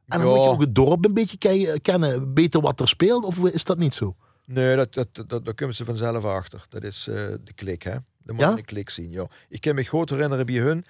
[0.08, 0.34] En dan Ja.
[0.36, 2.34] moet je ook het dorp een beetje ke- kennen.
[2.34, 4.16] Beter wat er speelt, of is dat niet zo?
[4.46, 6.66] Nee, dat, dat, dat, daar komen ze vanzelf achter.
[6.70, 7.92] Dat is eh, de klik, hè.
[7.92, 8.50] Dat moet Ja?
[8.52, 9.28] je een klik zien.
[9.50, 10.86] Ik kan me goed herinneren bij hun.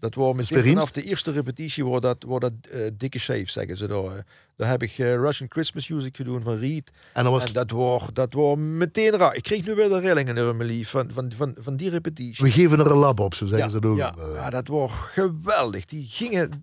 [0.00, 3.76] Dat wordt meteen vanaf de eerste repetitie wordt dat, wordt dat eh, dikke shave, zeggen
[3.76, 4.24] ze daar.
[4.56, 6.90] Daar heb ik eh, Russian Christmas Music gedaan van Reed.
[7.12, 9.34] En dan was, En dat wordt, dat wordt meteen raar.
[9.36, 12.44] Ik kreeg nu weer de rillingen door mijn lief van, van, van, van die repetitie.
[12.44, 13.96] we geven er een lab op, zo zeggen ja, ze ook.
[13.96, 15.84] ja, Eh, ja, dat wordt geweldig.
[15.84, 16.62] Die gingen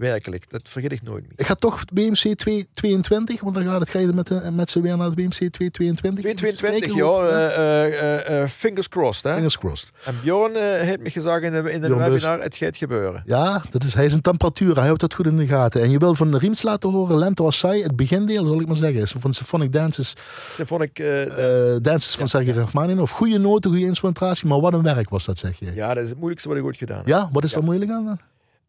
[0.00, 1.32] werkelijk, dat vergeet ik nooit meer.
[1.36, 4.80] Ik ga toch BMC 222, want dan gaat het, ga je met, de- met ze
[4.80, 6.34] weer naar het BMC 222.
[6.34, 9.24] 222, ja, eh, eh, eh, eh, fingers crossed.
[9.24, 9.32] Hè?
[9.34, 9.90] Fingers crossed.
[10.04, 12.22] En Bjorn eh, heeft me gezegd in de, in de Bjorn Bus.
[12.22, 13.22] webinar, het gaat gebeuren.
[13.26, 15.82] Ja, dat is, hij is een temperatuur, hij houdt dat goed in de gaten.
[15.82, 18.76] En je wil van Riems laten horen, Lente was saai, het begindeel, zal ik maar
[18.76, 19.00] zeggen.
[19.00, 20.14] Is Van Symphonic Dances,
[20.52, 23.12] Symphonic, eh, de- eh, dances van Sergei Rachmaninoff.
[23.12, 25.72] Goede noten, goede instrumentatie, maar wat een werk was dat, zeg je.
[25.74, 27.06] ja, dat is het moeilijkste wat ik ooit gedaan heb.
[27.06, 27.56] Ja, wat is Ja.
[27.58, 28.18] er moeilijk aan?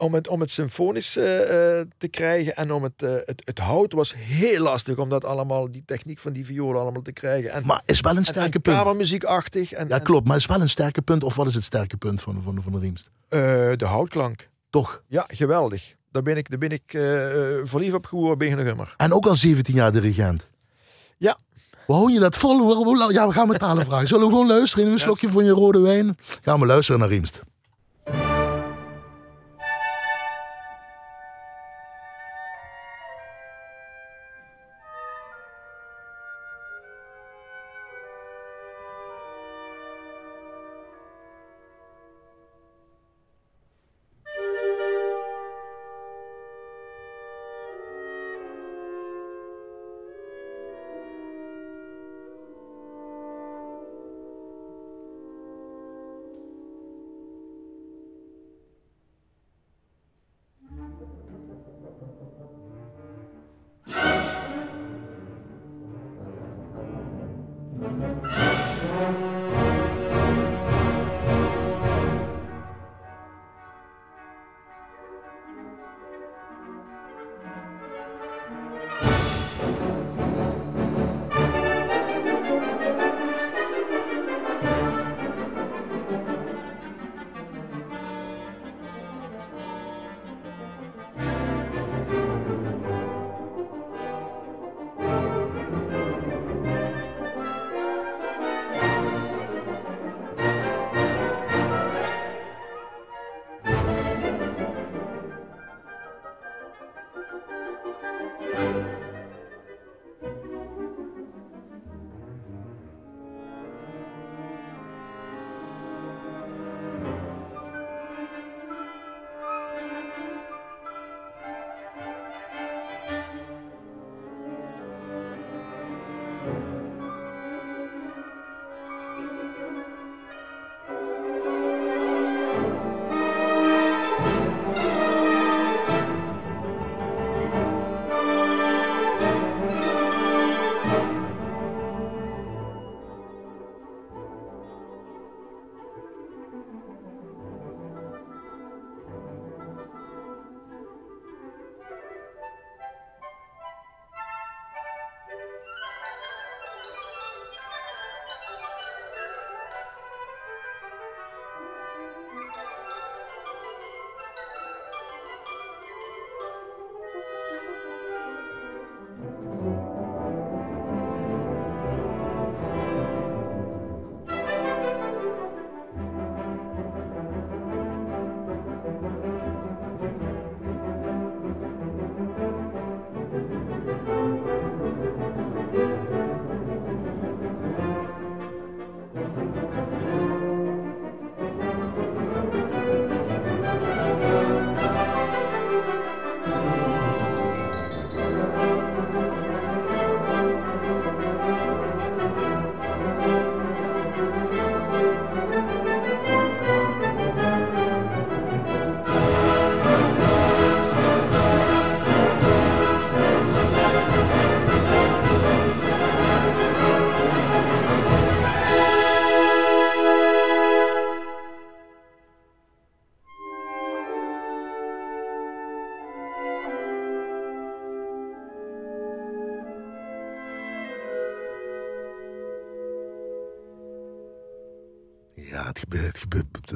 [0.01, 3.59] Om het, om het symfonisch eh, eh, te krijgen en om het, eh, het, het
[3.59, 7.51] hout was heel lastig om dat allemaal, die techniek van die violen allemaal te krijgen.
[7.51, 8.75] En, Maar is wel een en, sterke en punt.
[8.77, 9.71] kamermuziekachtig.
[9.71, 11.23] En, Ja, klopt, maar is wel een sterke punt.
[11.23, 13.09] Of wat is het sterke punt van, van, van de Riemst?
[13.29, 14.49] de houtklank.
[14.69, 15.01] Toch?
[15.07, 15.95] Ja, geweldig.
[16.11, 16.83] Daar ben ik, daar ben ik
[17.67, 18.93] verliefd op geworden, ben nummer.
[18.97, 20.49] En ook al 17 jaar dirigent.
[21.17, 21.37] Ja.
[21.85, 22.57] Hoe hou je dat vol?
[22.59, 24.07] Hoe- hoe lang- Ja, we gaan betalen vragen.
[24.07, 26.17] Zullen we gewoon luisteren in een slokje van je rode wijn?
[26.41, 27.41] Gaan we luisteren naar Riemst.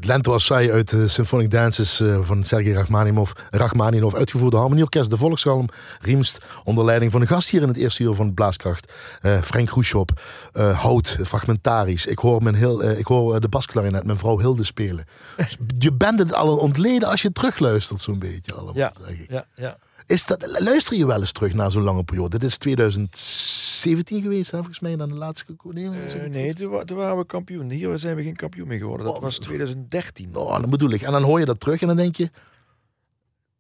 [0.06, 4.60] Het lente was saai uit de Symphonic Dances eh, van Sergei Rachmaninov, Rachmaninov, uitgevoerd door
[4.60, 5.68] Harmonieorkest, de Volksgalm,
[6.02, 9.70] Riemst, onder leiding van een gast hier in het eerste uur van Blaaskracht, eh, Frank
[9.70, 10.22] Groeschop,
[10.54, 12.06] eh, Hout, fragmentarisch.
[12.06, 15.06] Ik hoor, mijn heel, eh, ik hoor eh, de basklarinet, mijn vrouw Hilde spelen.
[15.38, 18.94] Dus je bent het al ontleden als je terugluistert zo'n beetje allemaal, Ja.
[19.08, 19.30] zeg ik.
[19.32, 19.78] Ja, ja.
[20.08, 22.38] Is dat, luister je wel eens terug na zo'n lange periode?
[22.38, 25.56] Dit is 2017 geweest, hè, volgens mij, dan de laatste...
[25.64, 27.70] Nee, Eh, nee, toen waren we kampioen.
[27.70, 29.06] Hier zijn we geen kampioen meer geworden.
[29.06, 30.36] Dat Oh, was 2013.
[30.36, 31.02] Oh, dan bedoel ik.
[31.02, 32.30] En dan hoor je dat terug en dan denk je...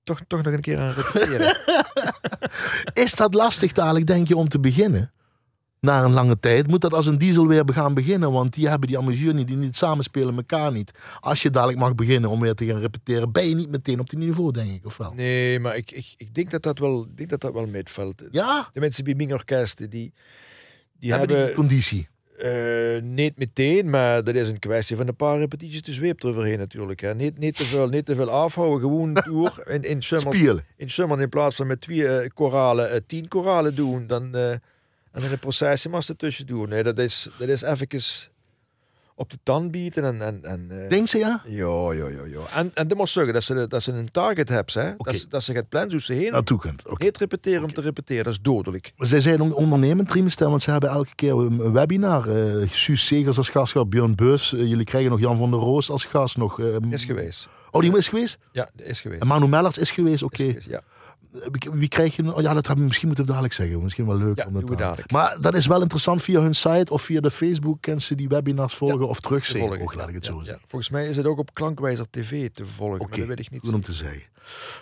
[0.04, 1.58] Toch, toch nog een keer aan repeteren.
[3.04, 5.12] Is dat lastig dadelijk, denk je, om te beginnen?
[5.86, 8.32] Na een lange tijd moet dat als een diesel weer gaan beginnen.
[8.32, 10.92] Want die hebben die amusier niet, die niet samenspelen, elkaar niet.
[11.20, 14.10] Als je dadelijk mag beginnen om weer te gaan repeteren, ben je niet meteen op
[14.10, 15.14] die niveau, denk ik, of wel?
[15.14, 18.24] nee, maar ik, ik, ik denk dat dat wel, ik denk dat dat wel meetvalt.
[18.32, 20.14] Ja, De mensen bij Ming Orkesten, die,
[21.00, 22.08] die hebben die conditie.
[22.38, 26.58] eh, niet meteen, maar dat is een kwestie van een paar repetities te zweep eroverheen
[26.58, 27.02] natuurlijk.
[27.02, 27.16] Hè.
[27.16, 29.64] Niet, niet, te veel, niet te veel afhouden, gewoon door.
[29.68, 33.76] In, in, summer, in summer in plaats van met twee eh, koralen, eh, tien koralen
[33.76, 34.36] doen, dan,
[35.16, 36.70] en dan een processie tussen doen.
[36.70, 37.88] Nee, dat is, dat is even
[39.18, 40.22] op de tand bieten en...
[40.22, 41.42] en, en eh, Denk ze ja?
[41.46, 42.40] Ja, ja, ja, ja.
[42.56, 44.82] En, en dat moet zeggen dat ze, dat ze een target hebben.
[44.86, 44.94] Hè?
[44.98, 46.32] Dat, ze- dat ze het plan hoe ze heen.
[46.32, 46.88] Naartoe kunt.
[46.88, 47.04] Oké.
[47.04, 48.92] Niet repeteren om te repeteren, dat is dodelijk.
[48.98, 52.30] Zij zijn ook ondernemend, Triemestel, want ze hebben elke keer een webinar.
[52.30, 54.54] eh Suus Segers als gast gehad, Björn Beus.
[54.54, 56.38] eh, jullie krijgen nog Jan van der Roos als gast.
[56.38, 57.48] Nog, eh, Is geweest.
[57.72, 58.38] Oh, die is geweest?
[58.52, 59.22] Ja, dat is geweest.
[59.22, 60.56] En Manu Mellers is geweest, oké.
[60.68, 60.82] Ja.
[61.74, 62.36] Wie, krijg je?
[62.36, 63.84] Oh, ja, dat heb, misschien moeten we dadelijk zeggen.
[63.84, 65.12] Misschien wel leuk Ja, om dat doen we te- dadelijk.
[65.12, 67.82] Maar dat is wel interessant via hun site of via de Facebook.
[67.82, 69.60] Kunnen ze die webinars volgen of Te terugzien.
[69.68, 70.64] volgen, laat ik het ja, zo zeggen.
[70.68, 73.52] Volgens mij is het ook op Klankwijzer TV te volgen, Oké, maar dat weet ik
[73.52, 73.62] niet.
[73.62, 74.22] goed om te zeggen.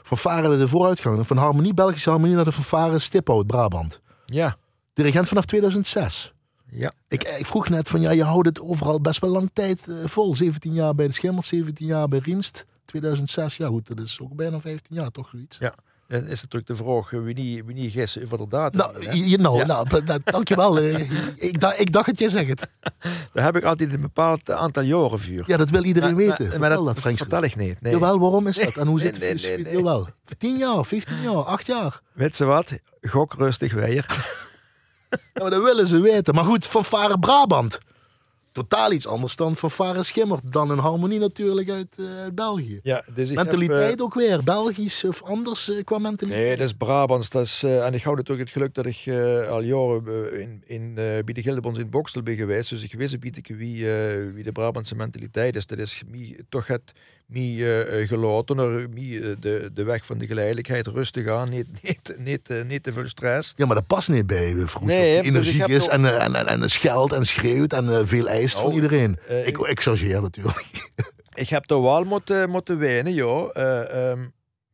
[0.03, 1.27] Fanfare de vooruitgang.
[1.27, 4.01] Van harmonie, Belgische harmonie naar de fanfare Stiphout, Brabant.
[4.25, 4.55] Ja,
[4.93, 6.33] Dirigent vanaf 2006.
[6.69, 6.93] ja.
[7.07, 9.95] Ik, ik vroeg net van ja, je houdt het overal best wel lang tijd eh,
[10.05, 10.35] vol.
[10.35, 12.65] 17 jaar bij de Schimmel, 17 jaar bij Riemst.
[12.85, 15.57] 2006, ja goed, dat is ook bijna 15 jaar, toch zoiets?
[15.57, 15.73] Ja.
[16.19, 18.79] Dan is natuurlijk de vraag, eh, wie niet, wie niet gissen over de datum.
[18.79, 19.65] Nou, je, nou, Ja.
[19.65, 20.77] nou, nou, dankjewel.
[20.79, 20.99] eh,
[21.49, 22.67] ik, dacht, ik dacht het, jij zegt het.
[23.33, 25.43] Daar heb ik altijd een bepaald aantal jaren vuur.
[25.47, 26.59] Ja, dat wil iedereen Maar- weten.
[26.59, 27.17] maar- dat, dat Frank.
[27.17, 27.81] vertel ik niet.
[27.81, 27.93] Nee.
[27.93, 28.75] Jawel, waarom is dat?
[28.77, 29.43] En hoe zit het?
[29.43, 29.75] nee, nee.
[29.75, 30.07] Jawel.
[30.37, 32.01] 10 jaar, 15 jaar, 8 jaar.
[32.13, 32.71] Weet ze wat?
[33.01, 34.05] Gok rustig weer.
[35.33, 36.35] Maar dat willen ze weten.
[36.35, 37.77] Maar goed, fanfare Brabant.
[38.53, 40.39] Totaal iets anders dan fanfare Schimmer.
[40.43, 42.79] Dan een harmonie natuurlijk uit, eh, uit België.
[42.83, 44.43] Ja, dus heb, mentaliteit eh, ook weer.
[44.43, 46.45] Belgisch of anders eh, qua mentaliteit.
[46.45, 47.29] Nee, dat is Brabants.
[47.29, 49.03] Dat is, en ik hou natuurlijk het geluk dat ik
[49.49, 52.69] al jaren in, in, bij de Gildebons in Bokstel ben geweest.
[52.69, 53.87] Dus ik wist een beetje wie,
[54.33, 55.65] wie de Brabantse mentaliteit is.
[55.65, 56.03] Dat is
[56.49, 56.93] toch het
[57.25, 62.15] mij eh, gelatener, mij, eh, de, de weg van de geleidelijkheid, rustig aan, niet, niet,
[62.17, 63.53] niet, eh, niet te veel stress.
[63.55, 64.87] Ja, maar dat past niet bij uh, Vroes.
[64.87, 68.55] Nee, die dus energiek is en, en, en, en scheldt en schreeuwt en veel eist
[68.55, 69.19] van Nou, iedereen.
[69.45, 70.65] ik, ik chargeer natuurlijk.
[71.33, 73.49] Ik heb daar wel moeten, moeten wenen, ja.
[73.53, 74.19] Eh, ehm,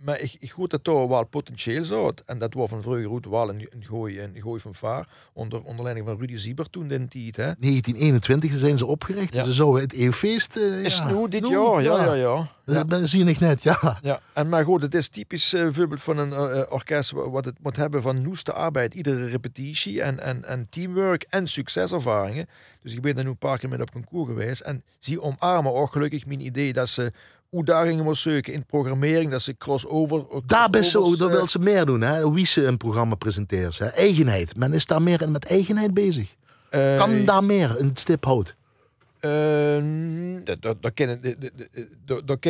[0.04, 2.24] maar ik, ik goed dat daar wel potentieel zat.
[2.26, 5.08] En dat was van vroeger goed wel een, een gooi, een gooi van vaar.
[5.34, 7.34] Onder, onder leiding van Rudy Sieber toen in die.
[7.36, 7.44] Hè.
[7.44, 9.34] 1921 zijn ze opgericht.
[9.34, 9.44] Ja.
[9.44, 10.56] Ze zouden het eeuwfeest...
[10.58, 12.50] eh, Is ja, nu dit jaar, ja, ja, ja.
[12.66, 12.84] ja.
[12.84, 13.98] Dat zie je net, ja.
[14.02, 17.46] Ja, en maar goed, het is typisch eh, voorbeeld van een eh, orkest wa- wat
[17.46, 22.48] het moet hebben van noeste arbeid, iedere repetitie en, en, en teamwork en succeservaringen.
[22.82, 25.74] Dus ik ben er nu een paar keer met op concours geweest en zie omarmen
[25.74, 27.12] ook gelukkig mijn idee dat ze
[27.52, 30.26] uitdagingen moet zoeken in programmering, dat ze crossover...
[30.46, 32.32] Daar, best zo, daar eh, wil ze meer doen, hè.
[32.32, 33.78] Wie ze een programma presenteert.
[33.78, 33.86] Hè.
[33.88, 34.56] Eigenheid.
[34.56, 36.36] Men is daar meer met eigenheid bezig.
[36.70, 38.56] eh, Kan daar meer een stip hout.
[39.20, 39.84] Eh,
[40.44, 40.76] dat, dat,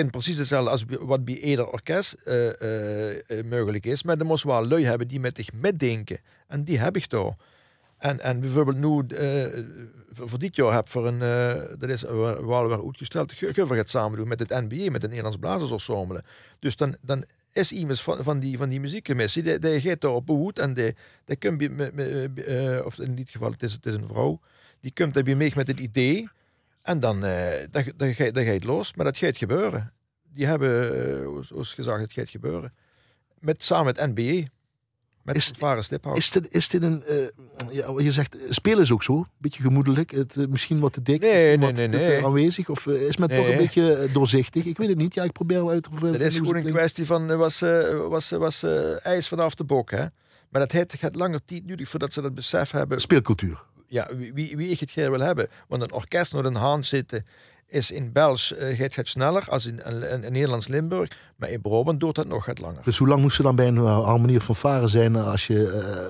[0.10, 3.10] precies hetzelfde als wat bij ieder orkest eh, eh,
[3.40, 4.04] eh, mogelijk is.
[4.04, 6.20] Maar er moest wel lui hebben die met zich metdenken.
[6.48, 7.36] En die heb ik daar.
[8.00, 9.64] En, en bijvoorbeeld nu, eh,
[10.12, 13.62] voor, dit jaar heb voor een, eh, dat is wel wel weer uitgesteld, Ge- Ge-
[13.62, 16.24] we gaan het samen doen met het NBA, met het Nederlands Blazersensemble.
[16.60, 20.12] Dus dan, dan is iemand van, van, die, van die muziekcommissie, die, die gaat daar
[20.12, 23.94] op behoed en die, die komt eh, of in dit geval, het is, het is
[23.94, 24.40] een vrouw,
[24.80, 26.30] die komt daar bij mee met het idee.
[26.82, 28.94] En dan, eh dan, dan, ga, dan ga je het los.
[28.94, 29.94] Maar dat gaat gebeuren.
[30.34, 32.74] Die hebben, eh, zoals gezegd, het gaat gebeuren.
[33.40, 34.48] Met, samen met NBE.
[35.24, 36.18] Met Is- Varen Stiphout.
[36.18, 37.04] Is dit, is dit een...
[37.04, 37.16] eh,
[37.72, 39.26] ja, je zegt, eh, spelen is ook zo.
[39.38, 40.12] Beetje gemoedelijk.
[40.12, 41.22] Het, eh, misschien wat te dik.
[41.22, 42.70] Nee, nee, aanwezig.
[42.70, 44.66] Of is men toch een beetje doorzichtig?
[44.66, 45.14] Ik weet het niet.
[45.14, 47.60] Ja, ik probeer wel uit te dat is gewoon een kwestie van, was,
[48.10, 48.64] was, was
[49.04, 49.92] ijs vanaf de bok.
[49.92, 50.06] Hè?
[50.50, 53.00] Maar dat heeft, gaat langer tijd nodig voordat ze dat besef hebben.
[53.02, 53.62] Speelcultuur.
[53.88, 55.48] ja, wie, wie wie ik het graag wil hebben.
[55.68, 57.26] Want een orkest naar een haan zitten
[57.70, 61.10] is in België eh, gaat het sneller als in, in, in Nederlands Limburg.
[61.36, 62.82] Maar in Brabant doet dat nog wat langer.
[62.84, 65.68] Dus hoe lang moest je dan bij een harmonie van varen zijn als je...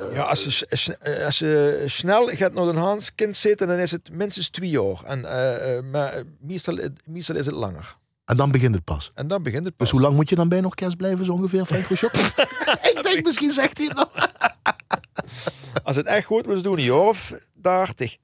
[0.09, 3.91] eh, Ja, als je, eh, als je snel gaat naar een Haanskind zitten, dan is
[3.91, 5.03] het minstens twee jaar.
[5.05, 7.97] En, eh, eh, maar meestal, meestal is het langer.
[8.25, 9.11] En dan begint het pas.
[9.15, 9.91] En dan begint het Dus pas.
[9.91, 12.11] hoe lang moet je dan bij een orkest blijven, zo ongeveer, Frank Rochop?
[12.93, 14.28] ik denk, misschien zegt hij het nog.
[15.83, 18.17] Als het echt goed was doen, een jaar of 30.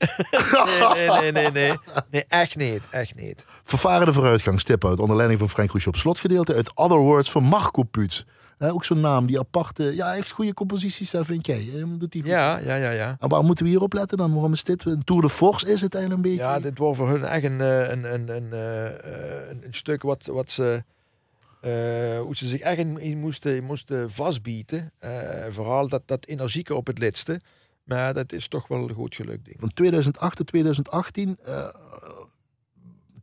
[0.93, 1.77] nee, nee, nee, nee, nee.
[2.11, 2.81] Nee, echt niet.
[2.89, 3.45] Echt niet.
[3.63, 5.95] Vervarende vooruitgang, stip uit, onder leiding van Frank Rochop.
[5.95, 7.83] Slotgedeelte uit Other Words van Marco.
[8.57, 9.95] Hè, ook zo'n naam, die aparte...
[9.95, 11.69] Ja, hij heeft goede composities, daar vind jij.
[11.97, 12.31] Doet hij goed.
[12.31, 13.17] Ja, ja, ja, ja.
[13.19, 14.33] En moeten we hier op letten dan?
[14.33, 14.85] Waarom is dit?
[14.85, 16.47] Een Tour de Force is het eigenlijk een beetje?
[16.47, 19.73] Ja, dit wordt voor hun echt een, eh, een, een, een, eh, eh, een, een
[19.73, 20.83] stuk wat, wat ze...
[21.65, 24.91] eh, hoe ze zich echt in, in moesten, moesten vastbieten.
[24.97, 25.11] Eh,
[25.49, 27.39] vooral dat, dat energieke op het laatste.
[27.83, 29.49] Maar dat is toch wel goed gelukt.
[29.57, 31.37] Van 2008 tot 2018...
[31.43, 31.67] eh,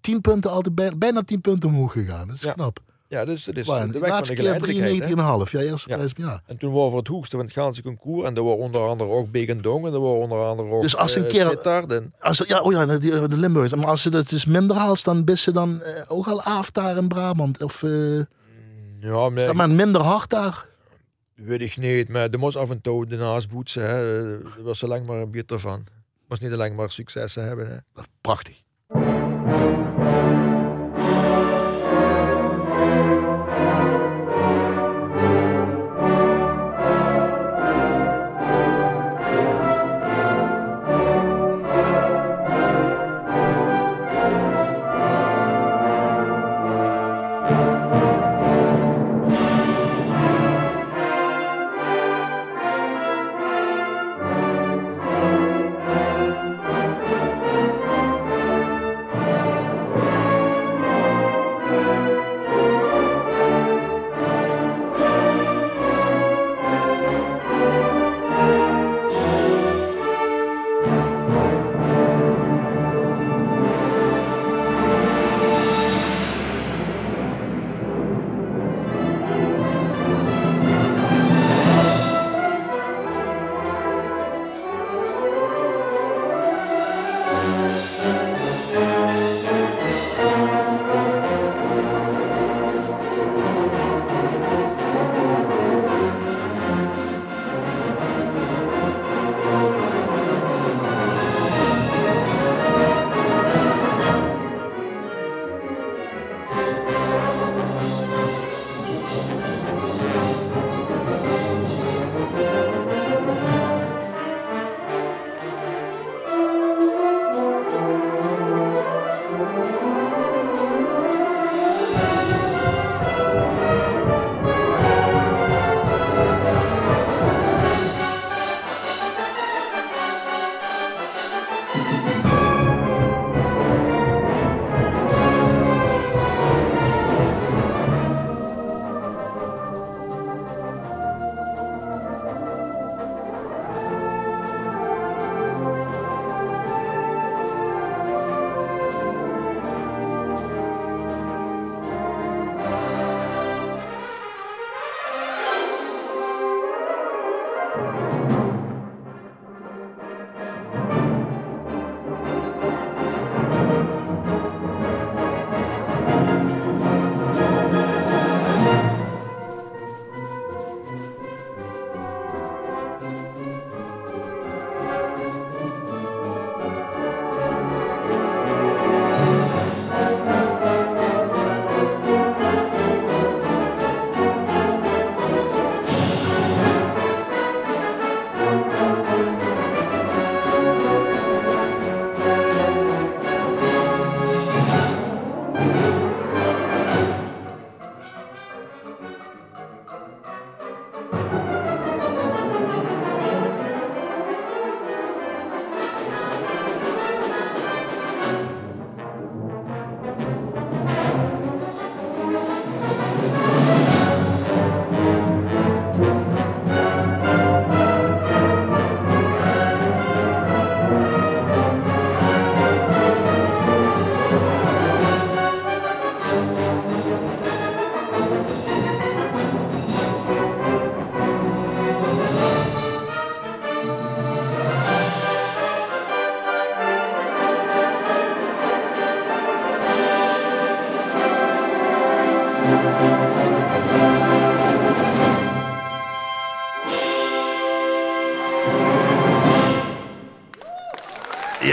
[0.00, 2.26] tien punten, altijd bij, bijna tien punten omhoog gegaan.
[2.26, 2.52] Dat is Ja.
[2.52, 2.80] knap.
[3.12, 5.04] Ja, dus dat is de de weg van de laatste keer geleidelijkheid.
[5.04, 5.14] hè.
[5.46, 5.50] 93,5.
[5.52, 5.96] Ja, eerste Ja.
[5.96, 6.12] prijs.
[6.16, 6.42] Ja.
[6.46, 8.26] En toen waren we het hoogste van het Gaanse concours.
[8.26, 9.86] En er waren onder andere ook Begendong.
[9.86, 12.60] En er waren onder andere ook Dus als een eh, keer- Sittard en- Als, ja,
[12.60, 12.98] oh ja, de,
[13.28, 13.74] de Limburgers.
[13.74, 16.70] Maar als ze dat dus minder haalt, dan is ze dan eh, ook al af
[16.70, 17.62] daar in Brabant.
[17.62, 18.24] Of eh, is
[19.00, 20.66] Ja, maar dat maar minder hard daar?
[21.34, 22.08] weet ik niet.
[22.08, 23.82] Maar er moest af en toe de naast boetsen.
[23.82, 24.30] Hè.
[24.36, 25.84] Er was alleen maar een beter van.
[26.28, 27.68] moest niet alleen maar successen hebben.
[27.68, 28.02] Hè.
[28.20, 28.61] Prachtig.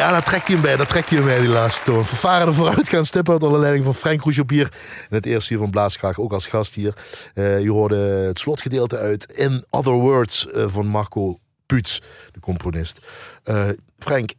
[0.10, 0.76] Ja, daar trekt hij hem bij.
[0.76, 2.06] Daar trekt hij hem bij, die laatste toon.
[2.06, 4.74] Vervaren vooruit gaan stippen uit onder leiding van Frank hier.
[5.10, 6.94] In het eerste hier van Blaaskraag, ook als gast hier.
[7.34, 12.02] Uh, je hoorde het slotgedeelte uit In Other Words uh, van Marco Puts,
[12.32, 13.00] de componist.
[13.46, 14.34] Uh, Frank,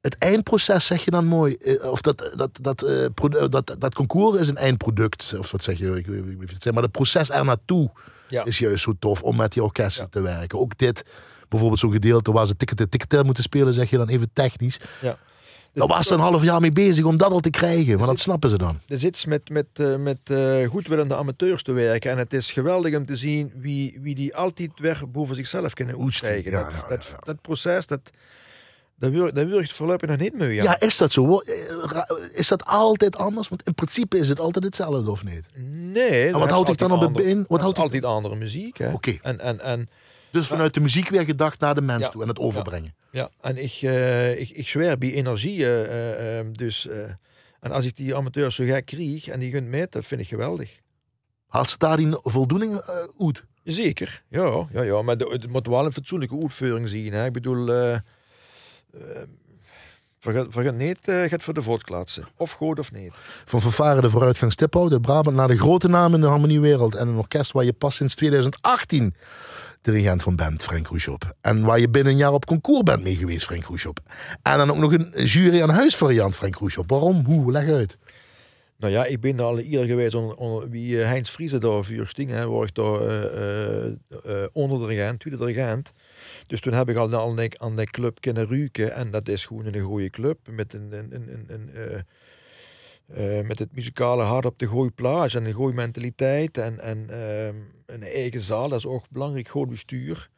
[0.00, 1.56] het eindproces zeg je dan mooi.
[1.82, 2.78] Of dat, dat, dat,
[3.50, 5.34] dat, dat, concours is een eindproduct.
[5.38, 5.96] Of wat zeg je?
[5.96, 7.90] Ik, ik, ik, maar het proces er naartoe
[8.28, 8.44] ja.
[8.44, 10.10] is juist zo tof om met die orkesten ja.
[10.10, 10.58] te werken.
[10.58, 11.04] Ook dit
[11.54, 14.80] bijvoorbeeld zo'n gedeelte waar ze ticket ticket moeten spelen, zeg je dan even technisch.
[15.00, 15.18] Ja.
[15.74, 18.18] Daar was ze een half jaar mee bezig om dat al te krijgen, maar dat
[18.18, 18.80] snappen ze dan.
[18.88, 22.96] Er zit met, met, uh, met uh, goedwillende amateurs te werken en het is geweldig
[22.96, 26.50] om te zien wie, wie die altijd weer boven zichzelf kunnen uitstijgen.
[26.50, 28.00] Ja, dat, dat, dat, proces, dat,
[28.98, 30.54] dat, wurgt, dat wurgt voorlopig nog niet mee.
[30.54, 30.62] Ja.
[30.62, 31.38] ja, is dat zo?
[31.38, 31.54] Eh,
[32.32, 33.48] is dat altijd anders?
[33.48, 35.46] Want in principe is het altijd hetzelfde, of niet?
[35.72, 36.26] Nee.
[36.26, 37.44] En wat houdt ik dan op het in?
[37.48, 38.78] Wat houdt altijd andere muziek.
[38.92, 39.18] Oké.
[39.22, 39.88] En, en, en
[40.34, 42.94] dus vanuit de muziek weer gedacht naar de mens toe en het overbrengen.
[43.10, 45.58] Ja, en ik, uh, ik, ik zweer bij energie.
[45.58, 46.88] Uh, uh, dus,
[47.60, 50.28] en als ik die amateurs zo gek krijg en die kunt meten, dat vind ik
[50.28, 50.80] geweldig.
[51.46, 52.80] Haalt ze daar die voldoening
[53.18, 53.44] uit?
[53.64, 55.02] Zeker, ja, ja, ja.
[55.02, 57.12] maar het moet wel een fatsoenlijke uitvoering zien.
[57.12, 57.26] Hè.
[57.26, 57.66] Ik bedoel,
[60.18, 62.28] vergeet, vergeet niet, gaat voor de voortklatsen.
[62.36, 63.12] Of goed of niet.
[63.44, 66.94] Van vervaren de vooruitgang Stiphout de Brabant naar de grote namen in de harmoniewereld.
[66.94, 69.14] En een orkest waar je pas sinds 2018
[69.84, 71.36] dirigent van band, Frank Roeshop.
[71.40, 74.00] En waar je binnen een jaar op concours bent mee geweest, Frank Roeshop.
[74.42, 76.90] En dan ook nog een jury aan huis variant, Frank Roeshop.
[76.90, 77.24] Waarom?
[77.24, 77.52] Hoe?
[77.52, 77.98] Leg uit.
[78.76, 82.66] Nou ja, ik ben al eerder geweest onder, wie uh, Heinz Friese daar vuursting, waar
[82.66, 83.92] ik daar uh,
[84.26, 85.82] uh, tweede.
[86.46, 89.44] Dus toen heb ik al aan de, aan de club kunnen ruiken en dat is
[89.44, 92.04] gewoon een goede club met een, een, een, een
[93.44, 97.46] met het muzikale hart op de gooiplage en de mentaliteit en, en uh,
[97.86, 100.28] een eigen zaal, dat is ook belangrijk, goed bestuur.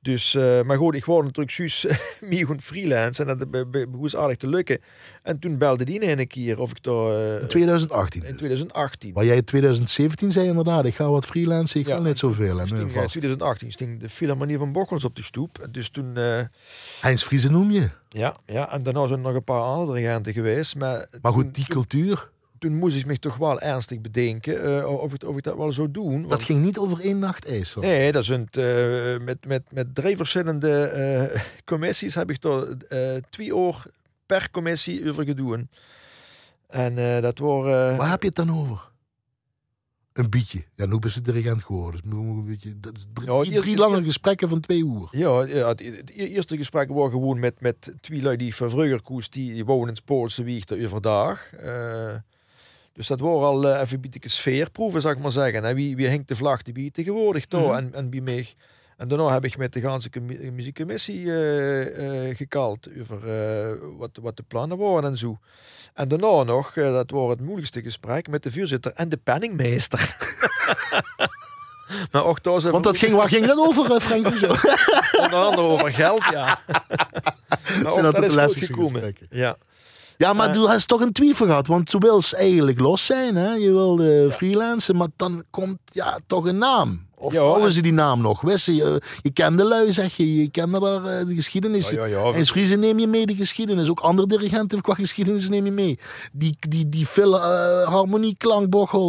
[0.00, 1.86] Dus, uh, maar goed, ik word natuurlijk juist
[2.30, 4.78] meer gewoon freelance en dat begon aardig te lukken.
[5.22, 7.40] En toen belde die een keer of ik daar...
[7.40, 8.24] in 2018?
[8.24, 9.12] In 2018.
[9.12, 12.58] Maar jij in 2017 zei inderdaad, ik ga wat freelance, ik ja, ga niet zoveel.
[12.58, 15.68] In 2018 sting de Philharmonie van Bochels op de stoep.
[15.70, 16.16] Dus toen...
[17.00, 17.90] Heinz Friese noem je?
[18.16, 20.76] Ja, ja, en daarna zijn er nog een paar andere regenten geweest.
[20.76, 22.30] Maar, maar goed, die cultuur?
[22.58, 25.72] Toen moest ik me toch wel ernstig bedenken uh, of, ik, of ik dat wel
[25.72, 26.28] zou doen.
[26.28, 27.74] Dat ging niet over één nacht ijs?
[27.74, 30.92] Nee, dat zijn uh, met, met, met drie verschillende
[31.34, 32.76] uh, commissies heb ik er
[33.30, 33.82] twee uur
[34.26, 35.68] per commissie over gedaan.
[36.68, 37.96] En dat waren...
[37.96, 38.92] Waar heb je het dan over?
[40.14, 40.64] Een beetje.
[40.74, 42.00] Ja, nu is het dirigent geworden.
[42.04, 45.08] Dus een beetje, dat is drie, ja, drie lange gesprekken van twee uur.
[45.10, 49.02] Ja, ja het, het, eerste gesprek was gewoon met, met twee lui die van vroeger
[49.02, 51.50] koos, die, die wonen in het Poolse wieg overdag.
[51.64, 52.14] Uh,
[52.92, 55.64] dus dat wordt al uh, even een beetje sfeerproeven, zou ik maar zeggen.
[55.64, 57.60] En wie, wie hangt de vlag die biedt tegenwoordig toch?
[57.60, 57.76] Mm -hmm.
[57.76, 58.54] en, en wie mee.
[59.04, 60.08] En daarna heb ik met de ganse
[60.52, 63.18] muziekcommissie uh, uh, gekald over
[63.98, 65.38] wat, wat de plannen waren en zo.
[65.94, 70.16] En daarna nog, dat was het moeilijkste gesprek met de vuurzitter en de penningmeester.
[72.12, 74.26] maar ook Want dat ging, waar ging dat over, Frank?
[75.22, 76.58] Onder andere over geld, ja.
[77.82, 79.14] maar Zijn dat, dat is goed gekomen.
[79.30, 79.56] Ja.
[80.16, 81.66] Ja, maar uh, je toch een twijfel gehad.
[81.66, 83.36] Want je wil eigenlijk los zijn.
[83.36, 83.52] Hè?
[83.52, 84.96] Je wil de freelancen.
[84.96, 87.03] Maar dan komt ja, toch een naam.
[87.24, 88.40] Of ja, houden ze die naam nog?
[88.40, 90.36] Wist je, je, je kent de lui, zeg je.
[90.36, 91.90] Je kende daar uh, de geschiedenis.
[91.90, 92.32] Ja, ja, ja.
[92.32, 93.88] En Friese neem je mee de geschiedenis.
[93.88, 95.98] Ook andere dirigenten qua geschiedenis neem je mee.
[96.32, 97.42] Die, die, die veel uh,
[97.82, 98.36] harmonie,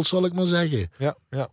[0.00, 0.90] zal ik maar zeggen.
[0.98, 1.48] Ja, ja.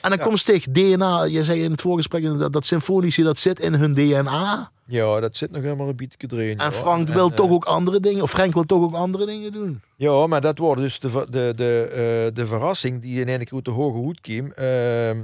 [0.00, 1.24] En dan komt steeds DNA.
[1.24, 4.70] Je zei in het voorgesprek dat, dat symfonische, dat zit in hun DNA.
[4.92, 6.58] Ja, dat zit nog helemaal een beetje erin.
[6.58, 9.80] En Frank wil toch ook andere dingen, of Frank wil toch ook andere dingen doen.
[9.96, 11.86] Ja, maar dat wordt dus de, de, de,
[12.28, 14.52] uh, de verrassing die in een keer de hoge hoed kwam.
[14.58, 15.16] Uh, uh,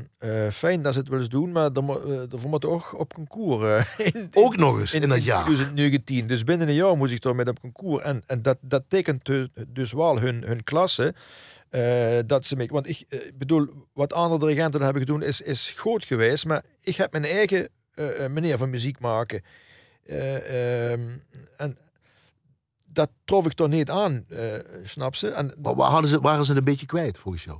[0.53, 3.97] fijn dat ze het wel eens doen, maar daarvoor moet ook op concours.
[4.13, 5.45] In, ook nog eens in, in dat jaar.
[5.45, 6.27] 2019.
[6.27, 8.03] Dus binnen een jaar moest ik toch met op concours.
[8.03, 9.31] En, en dat, dat tekent
[9.69, 11.15] dus wel hun, hun klasse.
[11.71, 15.73] Uh, dat ze me, want ik uh, bedoel, wat andere dirigenten hebben gedaan is, is
[15.77, 17.69] groot geweest, maar ik heb mijn eigen
[17.99, 19.43] uh, manier van muziek maken.
[20.11, 21.23] Um,
[21.57, 21.79] en
[22.85, 24.27] dat trof ik toch niet aan,
[24.85, 25.29] snap ze?
[25.29, 27.59] En, maar waar hadden ze, waren ze een beetje kwijt volgens jou?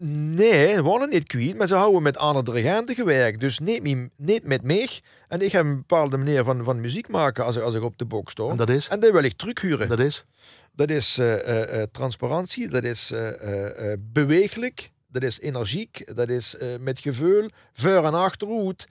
[0.00, 3.40] Nee, ze waren niet kwijt, maar ze houden met andere dirigenten gewerkt.
[3.40, 4.88] Dus niet, niet met mij.
[5.28, 7.98] En ik heb een bepaalde manier van, van muziek maken als ik, als ik op
[7.98, 8.48] de box sta.
[8.48, 8.88] En dat is?
[8.88, 9.88] En dat wil ik terughuren.
[9.88, 10.24] Dat is?
[10.72, 16.98] Dat is uh, uh, transparantie, dat is uh, beweeglijk, dat is energiek, dat is met
[16.98, 18.86] gevoel, voor en achteruit.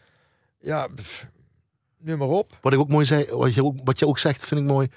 [0.60, 1.28] Ja, pff,
[1.98, 2.58] nu maar op.
[2.62, 4.88] Wat ik ook mooi zei, wat je ook, wat je ook zegt, vind ik mooi.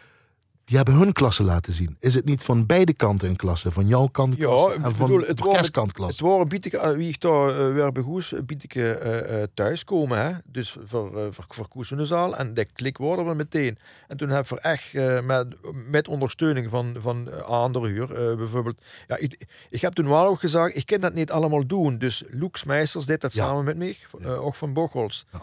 [0.71, 1.97] Die hebben hun klasse laten zien.
[2.01, 3.71] Is het niet van beide kanten een klasse?
[3.71, 6.23] Van jouw kant klasse en van bedoel, de het orkestkant klasse?
[6.23, 10.23] Het waren bied ik, eh, wie ik daar eh, weer begoes, bied ik eh, thuiskomen.
[10.23, 10.33] Hè?
[10.45, 12.37] Dus voor, voor, voor Koesenenzaal.
[12.37, 13.79] En dat klik worden we meteen.
[14.09, 14.93] En toen heb ik echt
[15.25, 15.47] met,
[15.91, 18.77] met ondersteuning van, van andere huur, bijvoorbeeld.
[19.07, 21.99] Ja, ik, ik heb toen wel ook gezegd, ik kan dat niet allemaal doen.
[21.99, 23.45] Dus Loeks Meisters deed dat Ja.
[23.45, 25.25] samen met mij, ook van Bocholt.
[25.33, 25.41] Ja.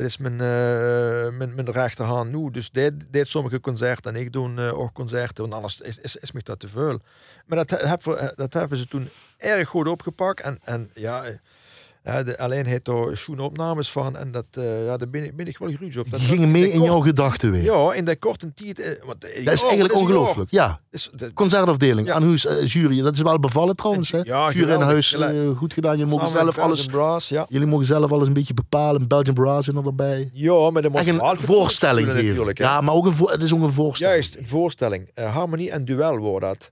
[0.00, 2.50] Dat is mijn, eh, mijn, mijn rechterhand nu.
[2.50, 5.42] Dus die deed sommige concerten en ik doe eh, ook concerten.
[5.42, 6.98] Want anders is, is, is me dat te veel.
[7.46, 10.40] Maar dat, he- heb, we- dat hebben ze toen erg goed opgepakt.
[10.40, 11.24] En, en ja,
[12.02, 14.16] hè, de, alleen heeft daar schoenen opnames van.
[14.16, 16.10] En dat, eh, ja, daar ben ik, ben ik wel gruus op.
[16.10, 17.62] Dat, Die gingen mee in jouw gedachten weer.
[17.62, 18.80] Ja, in dat korte tijd.
[18.80, 20.50] eh, want, eh, Dat is ja, eigenlijk ongelooflijk.
[20.50, 22.14] Ja, Dus, dat- concertafdeling, Ja.
[22.14, 23.02] aan huis, jury.
[23.02, 24.10] Dat is wel bevallen trouwens.
[24.12, 24.20] Hè?
[24.22, 25.16] Ja, jury in huis,
[25.56, 25.98] goed gedaan.
[25.98, 27.46] Je mogen zelf alles, Brass, ja.
[27.48, 29.08] jullie mogen zelf alles een beetje bepalen.
[29.08, 30.30] Belgian Brass in erbij.
[30.32, 32.50] Ja, maar de Echt een voorstelling geven.
[32.54, 34.14] Ja, maar ook een, het is ook een voorstelling.
[34.16, 35.10] Juist, een voorstelling.
[35.14, 36.70] Harmonie en duel wordt dat.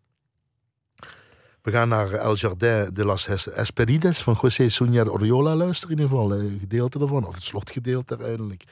[1.69, 6.19] We gaan naar El Jardin de las Esperides van José Sonia Oriola luisteren in ieder
[6.19, 6.35] geval.
[6.35, 8.64] eh, Een gedeelte daarvan, of het slotgedeelte uiteindelijk.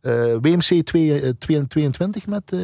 [0.00, 1.30] Eh, WMC 2, eh,
[1.68, 2.60] 22 met, eh,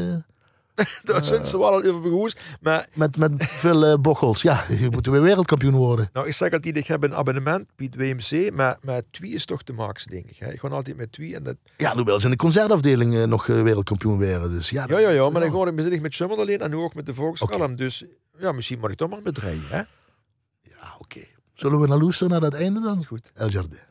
[1.05, 2.37] Daar zijn ze wel al begoes.
[2.61, 4.43] Maar met, met veel eh bochels.
[4.43, 6.11] Ja, je moet weer wereldkampioen worden.
[6.13, 9.45] nou, ik zeg altijd, ik heb een abonnement bij het WMC, maar, maar twee is
[9.45, 10.37] toch de max, denk ik.
[10.39, 10.53] Hè.
[10.53, 11.35] Ik ga altijd met twee.
[11.35, 11.57] En dat...
[11.77, 14.51] Ja, nu wil ze in de concertafdeling eh, nog eh, wereldkampioen worden.
[14.51, 16.71] Dus ja, Ja, ja, ja, maar dan dan ga ik bezig met Summer alleen en
[16.71, 17.77] nu ook met de Volkskalm.
[17.77, 18.05] Dus
[18.39, 19.69] ja, misschien moet ik toch maar met rijden.
[19.69, 19.83] Hè?
[20.63, 21.21] Ja, oké.
[21.55, 23.05] Zullen we naar luisteren naar dat einde dan?
[23.05, 23.31] Goed.
[23.35, 23.88] El Jardin.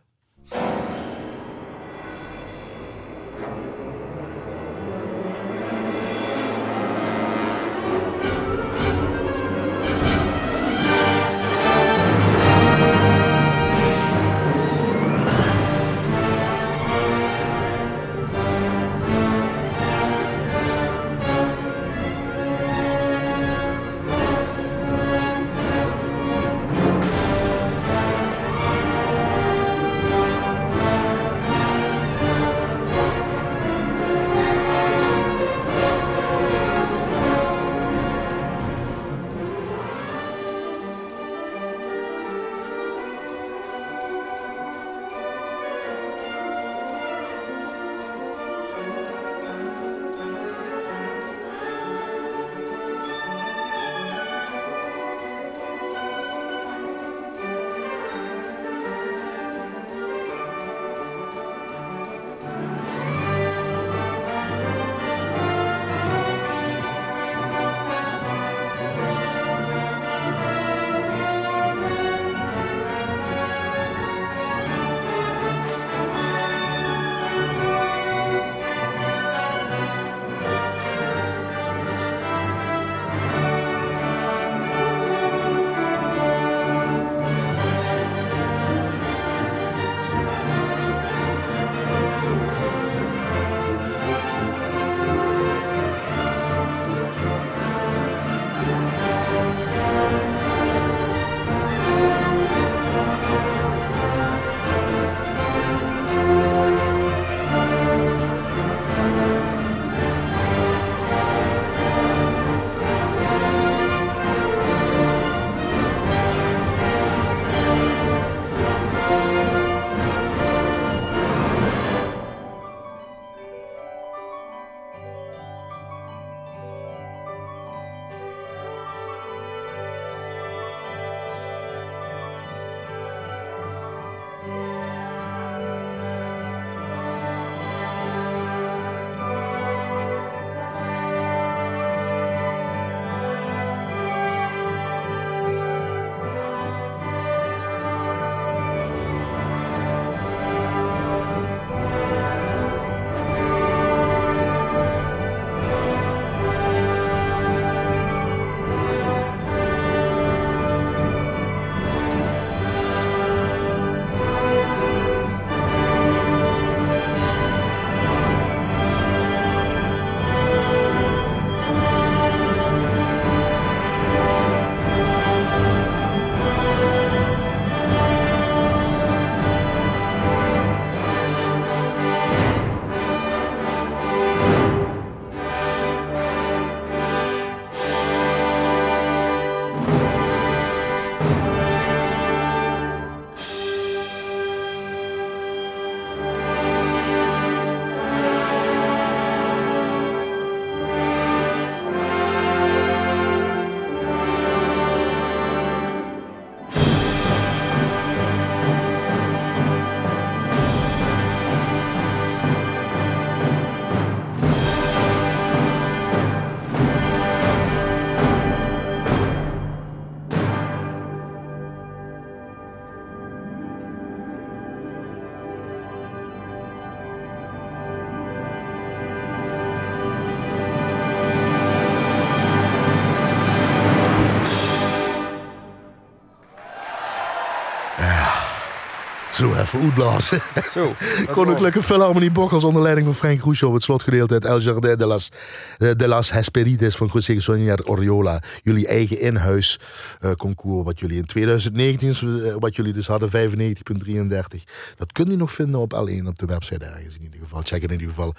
[239.38, 240.42] Zo even uitblazen.
[240.72, 240.96] Zo.
[241.32, 243.74] Koninklijke Philharmonie Bokkels onder leiding van Frank Khrushchev.
[243.74, 245.32] Het slotgedeelte uit El Jardin de las,
[245.78, 248.42] de las Hesperides van José Sonia Oriola.
[248.64, 249.80] Jullie eigen inhuis
[250.22, 254.64] uh, concours wat jullie in 2019, uh, wat jullie dus hadden, 95.33.
[254.96, 257.62] Dat kun je nog vinden op L1 op de website ergens in ieder geval.
[257.62, 258.34] Check in ieder geval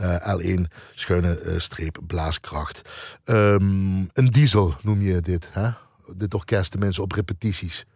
[0.00, 0.60] uh, L1
[0.94, 2.82] schuine streep blaaskracht.
[3.24, 5.70] Um, een diesel noem je dit, hè?
[6.14, 7.86] Dit orkest, de mensen op repetities.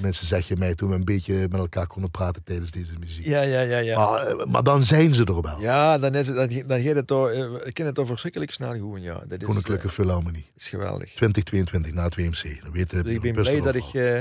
[0.00, 3.26] Mensen zeg je mij toen we een beetje met elkaar konden praten tijdens deze muziek.
[3.26, 3.78] Ja, ja, ja.
[3.78, 3.98] ja.
[3.98, 5.60] Maar, eh, maar dan zijn ze er wel.
[5.60, 8.50] Ja, dan, is het, dan, dan gaat het toch, eh, ik ken het toch verschrikkelijk
[8.50, 9.02] snel gewoon.
[9.02, 9.22] Ja.
[9.26, 10.50] Dat is, Koninklijke uh, Philharmonie.
[10.56, 11.08] is geweldig.
[11.14, 12.62] 2022 na het WMC.
[12.62, 14.20] Dan weten dus ik ben blij dat ik, uh,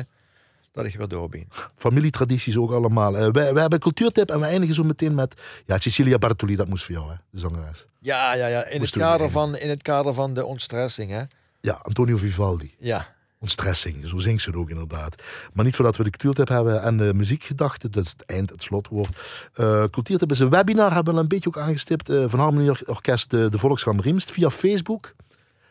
[0.71, 1.47] dat ik weer door ben.
[1.75, 3.13] Familietradities ook allemaal.
[3.13, 6.55] Uh, wij, wij hebben cultuurtip en we eindigen zo meteen met ja, Cecilia Bartoli.
[6.55, 7.85] Dat moest voor jou, hè, de zangeres.
[7.99, 8.67] Ja, ja, ja.
[8.67, 11.11] In, het kader, van, in het kader van de ontstressing.
[11.11, 11.23] Hè.
[11.61, 12.75] Ja, Antonio Vivaldi.
[12.77, 14.07] Ja ontstressing.
[14.07, 15.15] Zo zingt ze het ook inderdaad.
[15.53, 17.89] Maar niet voordat we de cultuurtip hebben en de muziekgedachte.
[17.89, 19.17] Dat is het eind, het slotwoord.
[19.59, 22.09] Uh, cultuurtip is een webinar, hebben we een beetje ook aangestipt.
[22.09, 25.13] Uh, van Harmonie Orkest de, de Volksram Riemst via Facebook.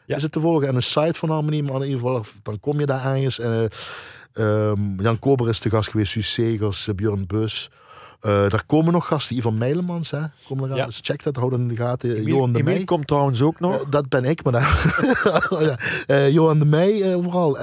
[0.07, 0.17] Ja.
[0.17, 1.63] Is het te volgen en een site van Harmonie.
[1.63, 3.39] Maar in ieder geval, dan kom je daar ergens.
[3.39, 7.71] Uh, Jan Kober is te gast geweest, Suus Segers, Björn Bus.
[8.27, 10.21] Uh, daar komen nog gasten, Ivan Meilemans, hè?
[10.49, 10.87] Komen ja.
[10.87, 12.11] Dus check dat, hou dat in de gaten.
[12.11, 12.85] Emil, Johan de Emil Meij.
[12.85, 13.83] komt trouwens ook nog.
[13.83, 15.47] Uh, dat ben ik, maar daar...
[15.61, 15.79] ja.
[16.07, 17.59] uh, Johan de Meij vooral.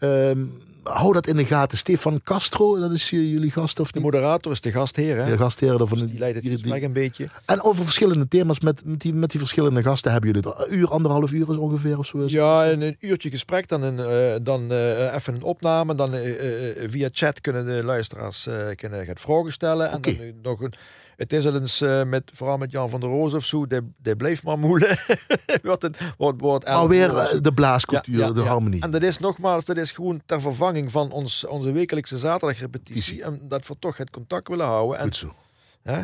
[0.00, 0.52] Um,
[0.84, 1.78] hou dat in de gaten.
[1.78, 5.30] Stefan Castro, dat is jullie gast of De moderator is de gastheer, hè?
[5.30, 5.78] De gastheer.
[5.78, 7.28] Van dus die leidt het gesprek een beetje.
[7.44, 10.68] En over verschillende thema's met, met, die, met die verschillende gasten hebben jullie het.
[10.68, 12.18] Een uur, anderhalf uur is ongeveer of zo?
[12.18, 15.94] Is ja, een, een, uurtje gesprek, dan, een, uh, dan uh, even een opname.
[15.94, 16.20] Dan uh,
[16.86, 19.90] via chat kunnen de luisteraars kunnen het vragen stellen.
[19.90, 20.74] En dan nog een...
[21.16, 23.80] Het is al eens uh, met, vooral met Jan van der Roos of zo, die,
[23.96, 24.98] die bleef maar moelen.
[25.62, 28.82] wordt het, wordt, wordt maar weer uh, de blaascultuur, ja, ja, de harmonie.
[28.82, 33.22] En dat is nogmaals, dat is gewoon ter vervanging van ons, onze wekelijkse zaterdagrepetitie.
[33.22, 34.98] En dat we toch het contact willen houden.
[34.98, 35.34] En, Goed zo.
[35.82, 36.02] Hè,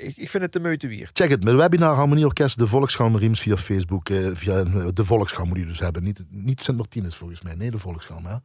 [0.00, 1.10] ik, ik vind het de meute weer.
[1.12, 4.08] Check het, met webinar Harmonieorkest De Volksharmoniems via Facebook.
[4.08, 6.02] Uh, via de Volksharmonie dus hebben.
[6.02, 7.54] Niet, niet Sint Martinus volgens mij.
[7.54, 8.24] Nee, de Volksharm.
[8.24, 8.30] Hè?
[8.30, 8.40] Ja,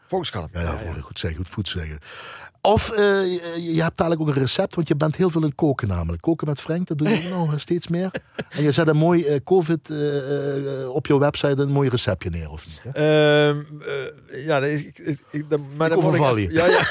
[0.51, 1.01] ja, ja, ja.
[1.01, 1.99] goed zeggen, goed voet zeggen.
[2.61, 2.97] Of uh,
[3.73, 6.21] je hebt dadelijk ook een recept, want je bent heel veel in koken namelijk.
[6.21, 8.11] Koken met Frank, dat doe je nou steeds meer.
[8.49, 9.89] En je zet een mooi COVID
[10.87, 12.81] op je website een mooi receptje neer, of niet?
[12.93, 13.53] Hè?
[13.53, 15.45] Uh, ja, ik, ik, ik,
[15.77, 16.51] maar ik overval je.
[16.51, 16.81] Ja, ja.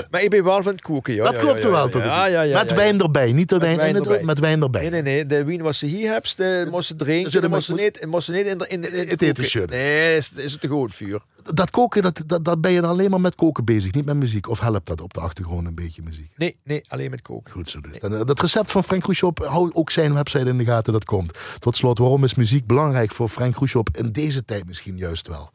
[0.10, 1.14] maar ik ben wel van het koken.
[1.14, 2.04] Ja, dat klopt wel toch?
[2.04, 4.24] Ja, ja, ja, met wijn erbij, niet de wijn, wijn in het, erbij.
[4.24, 4.80] met wijn erbij.
[4.80, 5.26] Nee, nee, nee.
[5.26, 7.40] De wijn wat ze hier hebt, de moest ze drinken.
[7.40, 10.52] De moest ze niet, moest niet in, in, in, in het eten Nee, is, is
[10.52, 11.22] het te goed vuur.
[11.52, 14.48] Dat koken, dat, dat, dat ben je alleen maar met koken bezig, niet met muziek.
[14.48, 16.30] Of helpt dat op de achtergrond een beetje muziek?
[16.36, 17.52] Nee, nee, alleen met koken.
[17.52, 17.98] Goed zo dus.
[17.98, 18.24] Nee.
[18.24, 21.38] Dat recept van Frank Khrushchev, hou ook zijn website in de gaten, dat komt.
[21.58, 25.50] Tot slot, waarom is muziek belangrijk voor Frank Khrushchev in deze tijd misschien juist wel?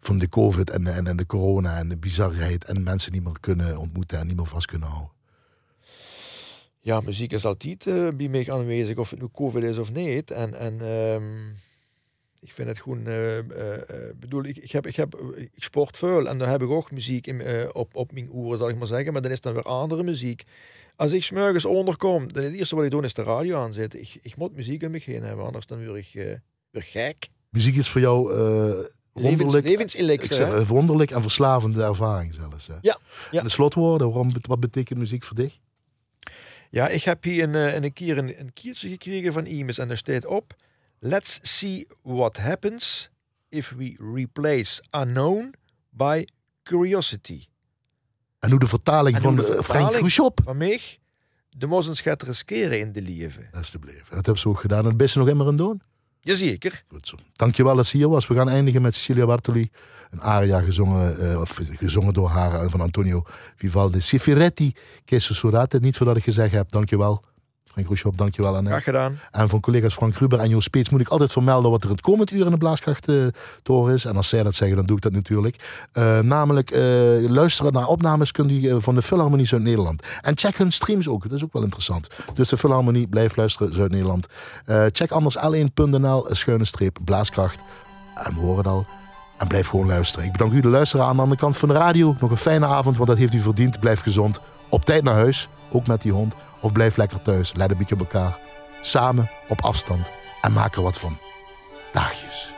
[0.00, 3.40] Van de covid en, en, en de corona en de bizarheid en mensen niet meer
[3.40, 5.13] kunnen ontmoeten en niet meer vast kunnen houden.
[6.84, 10.30] Ja, muziek is altijd uh, bij mij aanwezig, of het nu covid is of niet.
[10.30, 11.56] En, en um,
[12.40, 13.42] ik vind het gewoon, uh, uh,
[14.20, 17.26] bedoel, ik, ik, heb, ik, heb, ik sport veel en daar heb ik ook muziek
[17.26, 17.42] in,
[17.74, 19.12] op, op mijn oren, zal ik maar zeggen.
[19.12, 20.42] Maar dan is dan weer andere muziek.
[20.96, 24.00] Als ik smorgens onderkom, dan het eerste wat ik doe is de radio aanzetten.
[24.00, 27.28] Ik, ik moet muziek om me heen hebben, anders dan word ik weer gek.
[27.50, 28.34] Muziek is voor jou
[29.12, 30.66] wonderlijk, levenselixer.
[30.66, 32.66] wonderlijk en verslavende ervaring zelfs.
[32.66, 32.74] Hè?
[32.80, 32.98] Ja,
[33.30, 33.38] ja.
[33.38, 35.58] En de slotwoorden, waarom, wat betekent muziek voor dich?
[36.74, 39.96] Ja, ik heb hier een, een keer een, een kiertje gekregen van iemand en daar
[39.96, 40.54] staat op...
[40.98, 43.10] Let's see what happens
[43.48, 45.54] if we replace unknown
[45.90, 46.24] by
[46.62, 47.44] curiosity.
[48.38, 50.32] En hoe de vertaling En van de de Frank Khrushchev.
[50.44, 50.80] Van mij,
[51.50, 53.48] de mossen gaat riskeren in de leven.
[53.52, 54.10] Alsjeblieft.
[54.10, 54.78] Dat hebben ze ook gedaan.
[54.78, 55.82] En het beste nog immer een doen?
[56.20, 56.82] Jazeker.
[56.88, 57.16] Goed zo.
[57.32, 58.26] Dankjewel dat ze hier was.
[58.26, 59.70] We gaan eindigen met Cecilia Bartoli.
[60.14, 63.22] Een aria gezongen, uh, of gezongen door haar en van Antonio
[63.56, 64.00] Vivaldi.
[64.00, 65.78] Sifiretti, che sussurrate.
[65.78, 66.70] Niet voordat ik gezegd heb.
[66.70, 67.22] Dankjewel.
[67.64, 68.70] Frank Khrushchev, dankjewel Annette.
[68.70, 69.18] Graag gedaan.
[69.30, 72.00] En van collega's Frank Gruber en Joost Speets moet ik altijd vermelden wat er het
[72.00, 73.26] komend uur in de Blaaskracht uh,
[73.62, 74.04] te horen is.
[74.04, 75.56] En als zij dat zeggen, dan doe ik dat natuurlijk.
[75.92, 76.78] Uh, namelijk, uh,
[77.30, 80.02] luisteren naar opnames kunt u van de Philharmonie Zuid-Nederland.
[80.20, 82.08] En check hun streams ook, dat is ook wel interessant.
[82.34, 84.26] Dus de Philharmonie, blijf luisteren, Zuid-Nederland.
[84.92, 87.60] check anders l1.nl, schuine streep, Blaaskracht.
[88.14, 88.86] En we horen het al.
[89.36, 90.26] En blijf gewoon luisteren.
[90.26, 92.16] Ik bedank u de luisteraar aan de andere kant van de radio.
[92.20, 93.80] Nog een fijne avond, want dat heeft u verdiend.
[93.80, 94.40] Blijf gezond.
[94.68, 96.34] Op tijd naar huis, ook met die hond.
[96.60, 97.52] Of blijf lekker thuis.
[97.54, 98.38] Let een beetje op elkaar.
[98.80, 100.10] Samen, op afstand.
[100.40, 101.18] En maak er wat van.
[101.92, 102.54] Daagjes.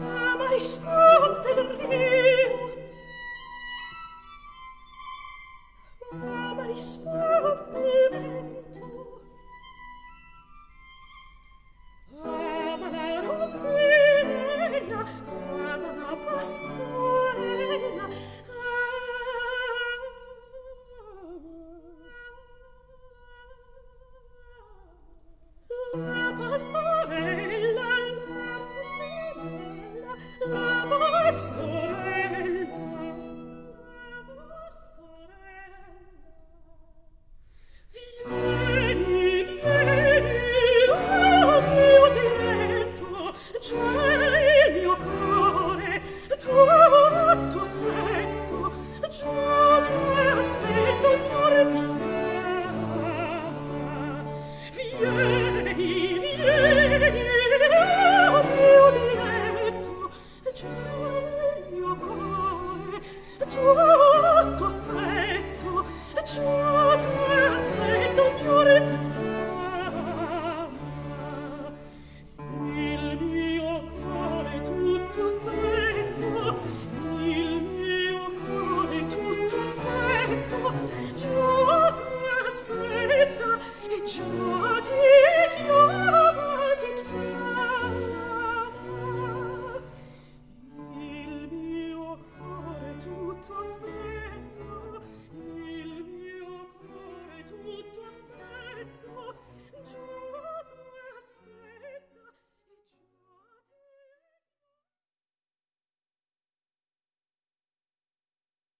[0.00, 2.71] Amare sport del re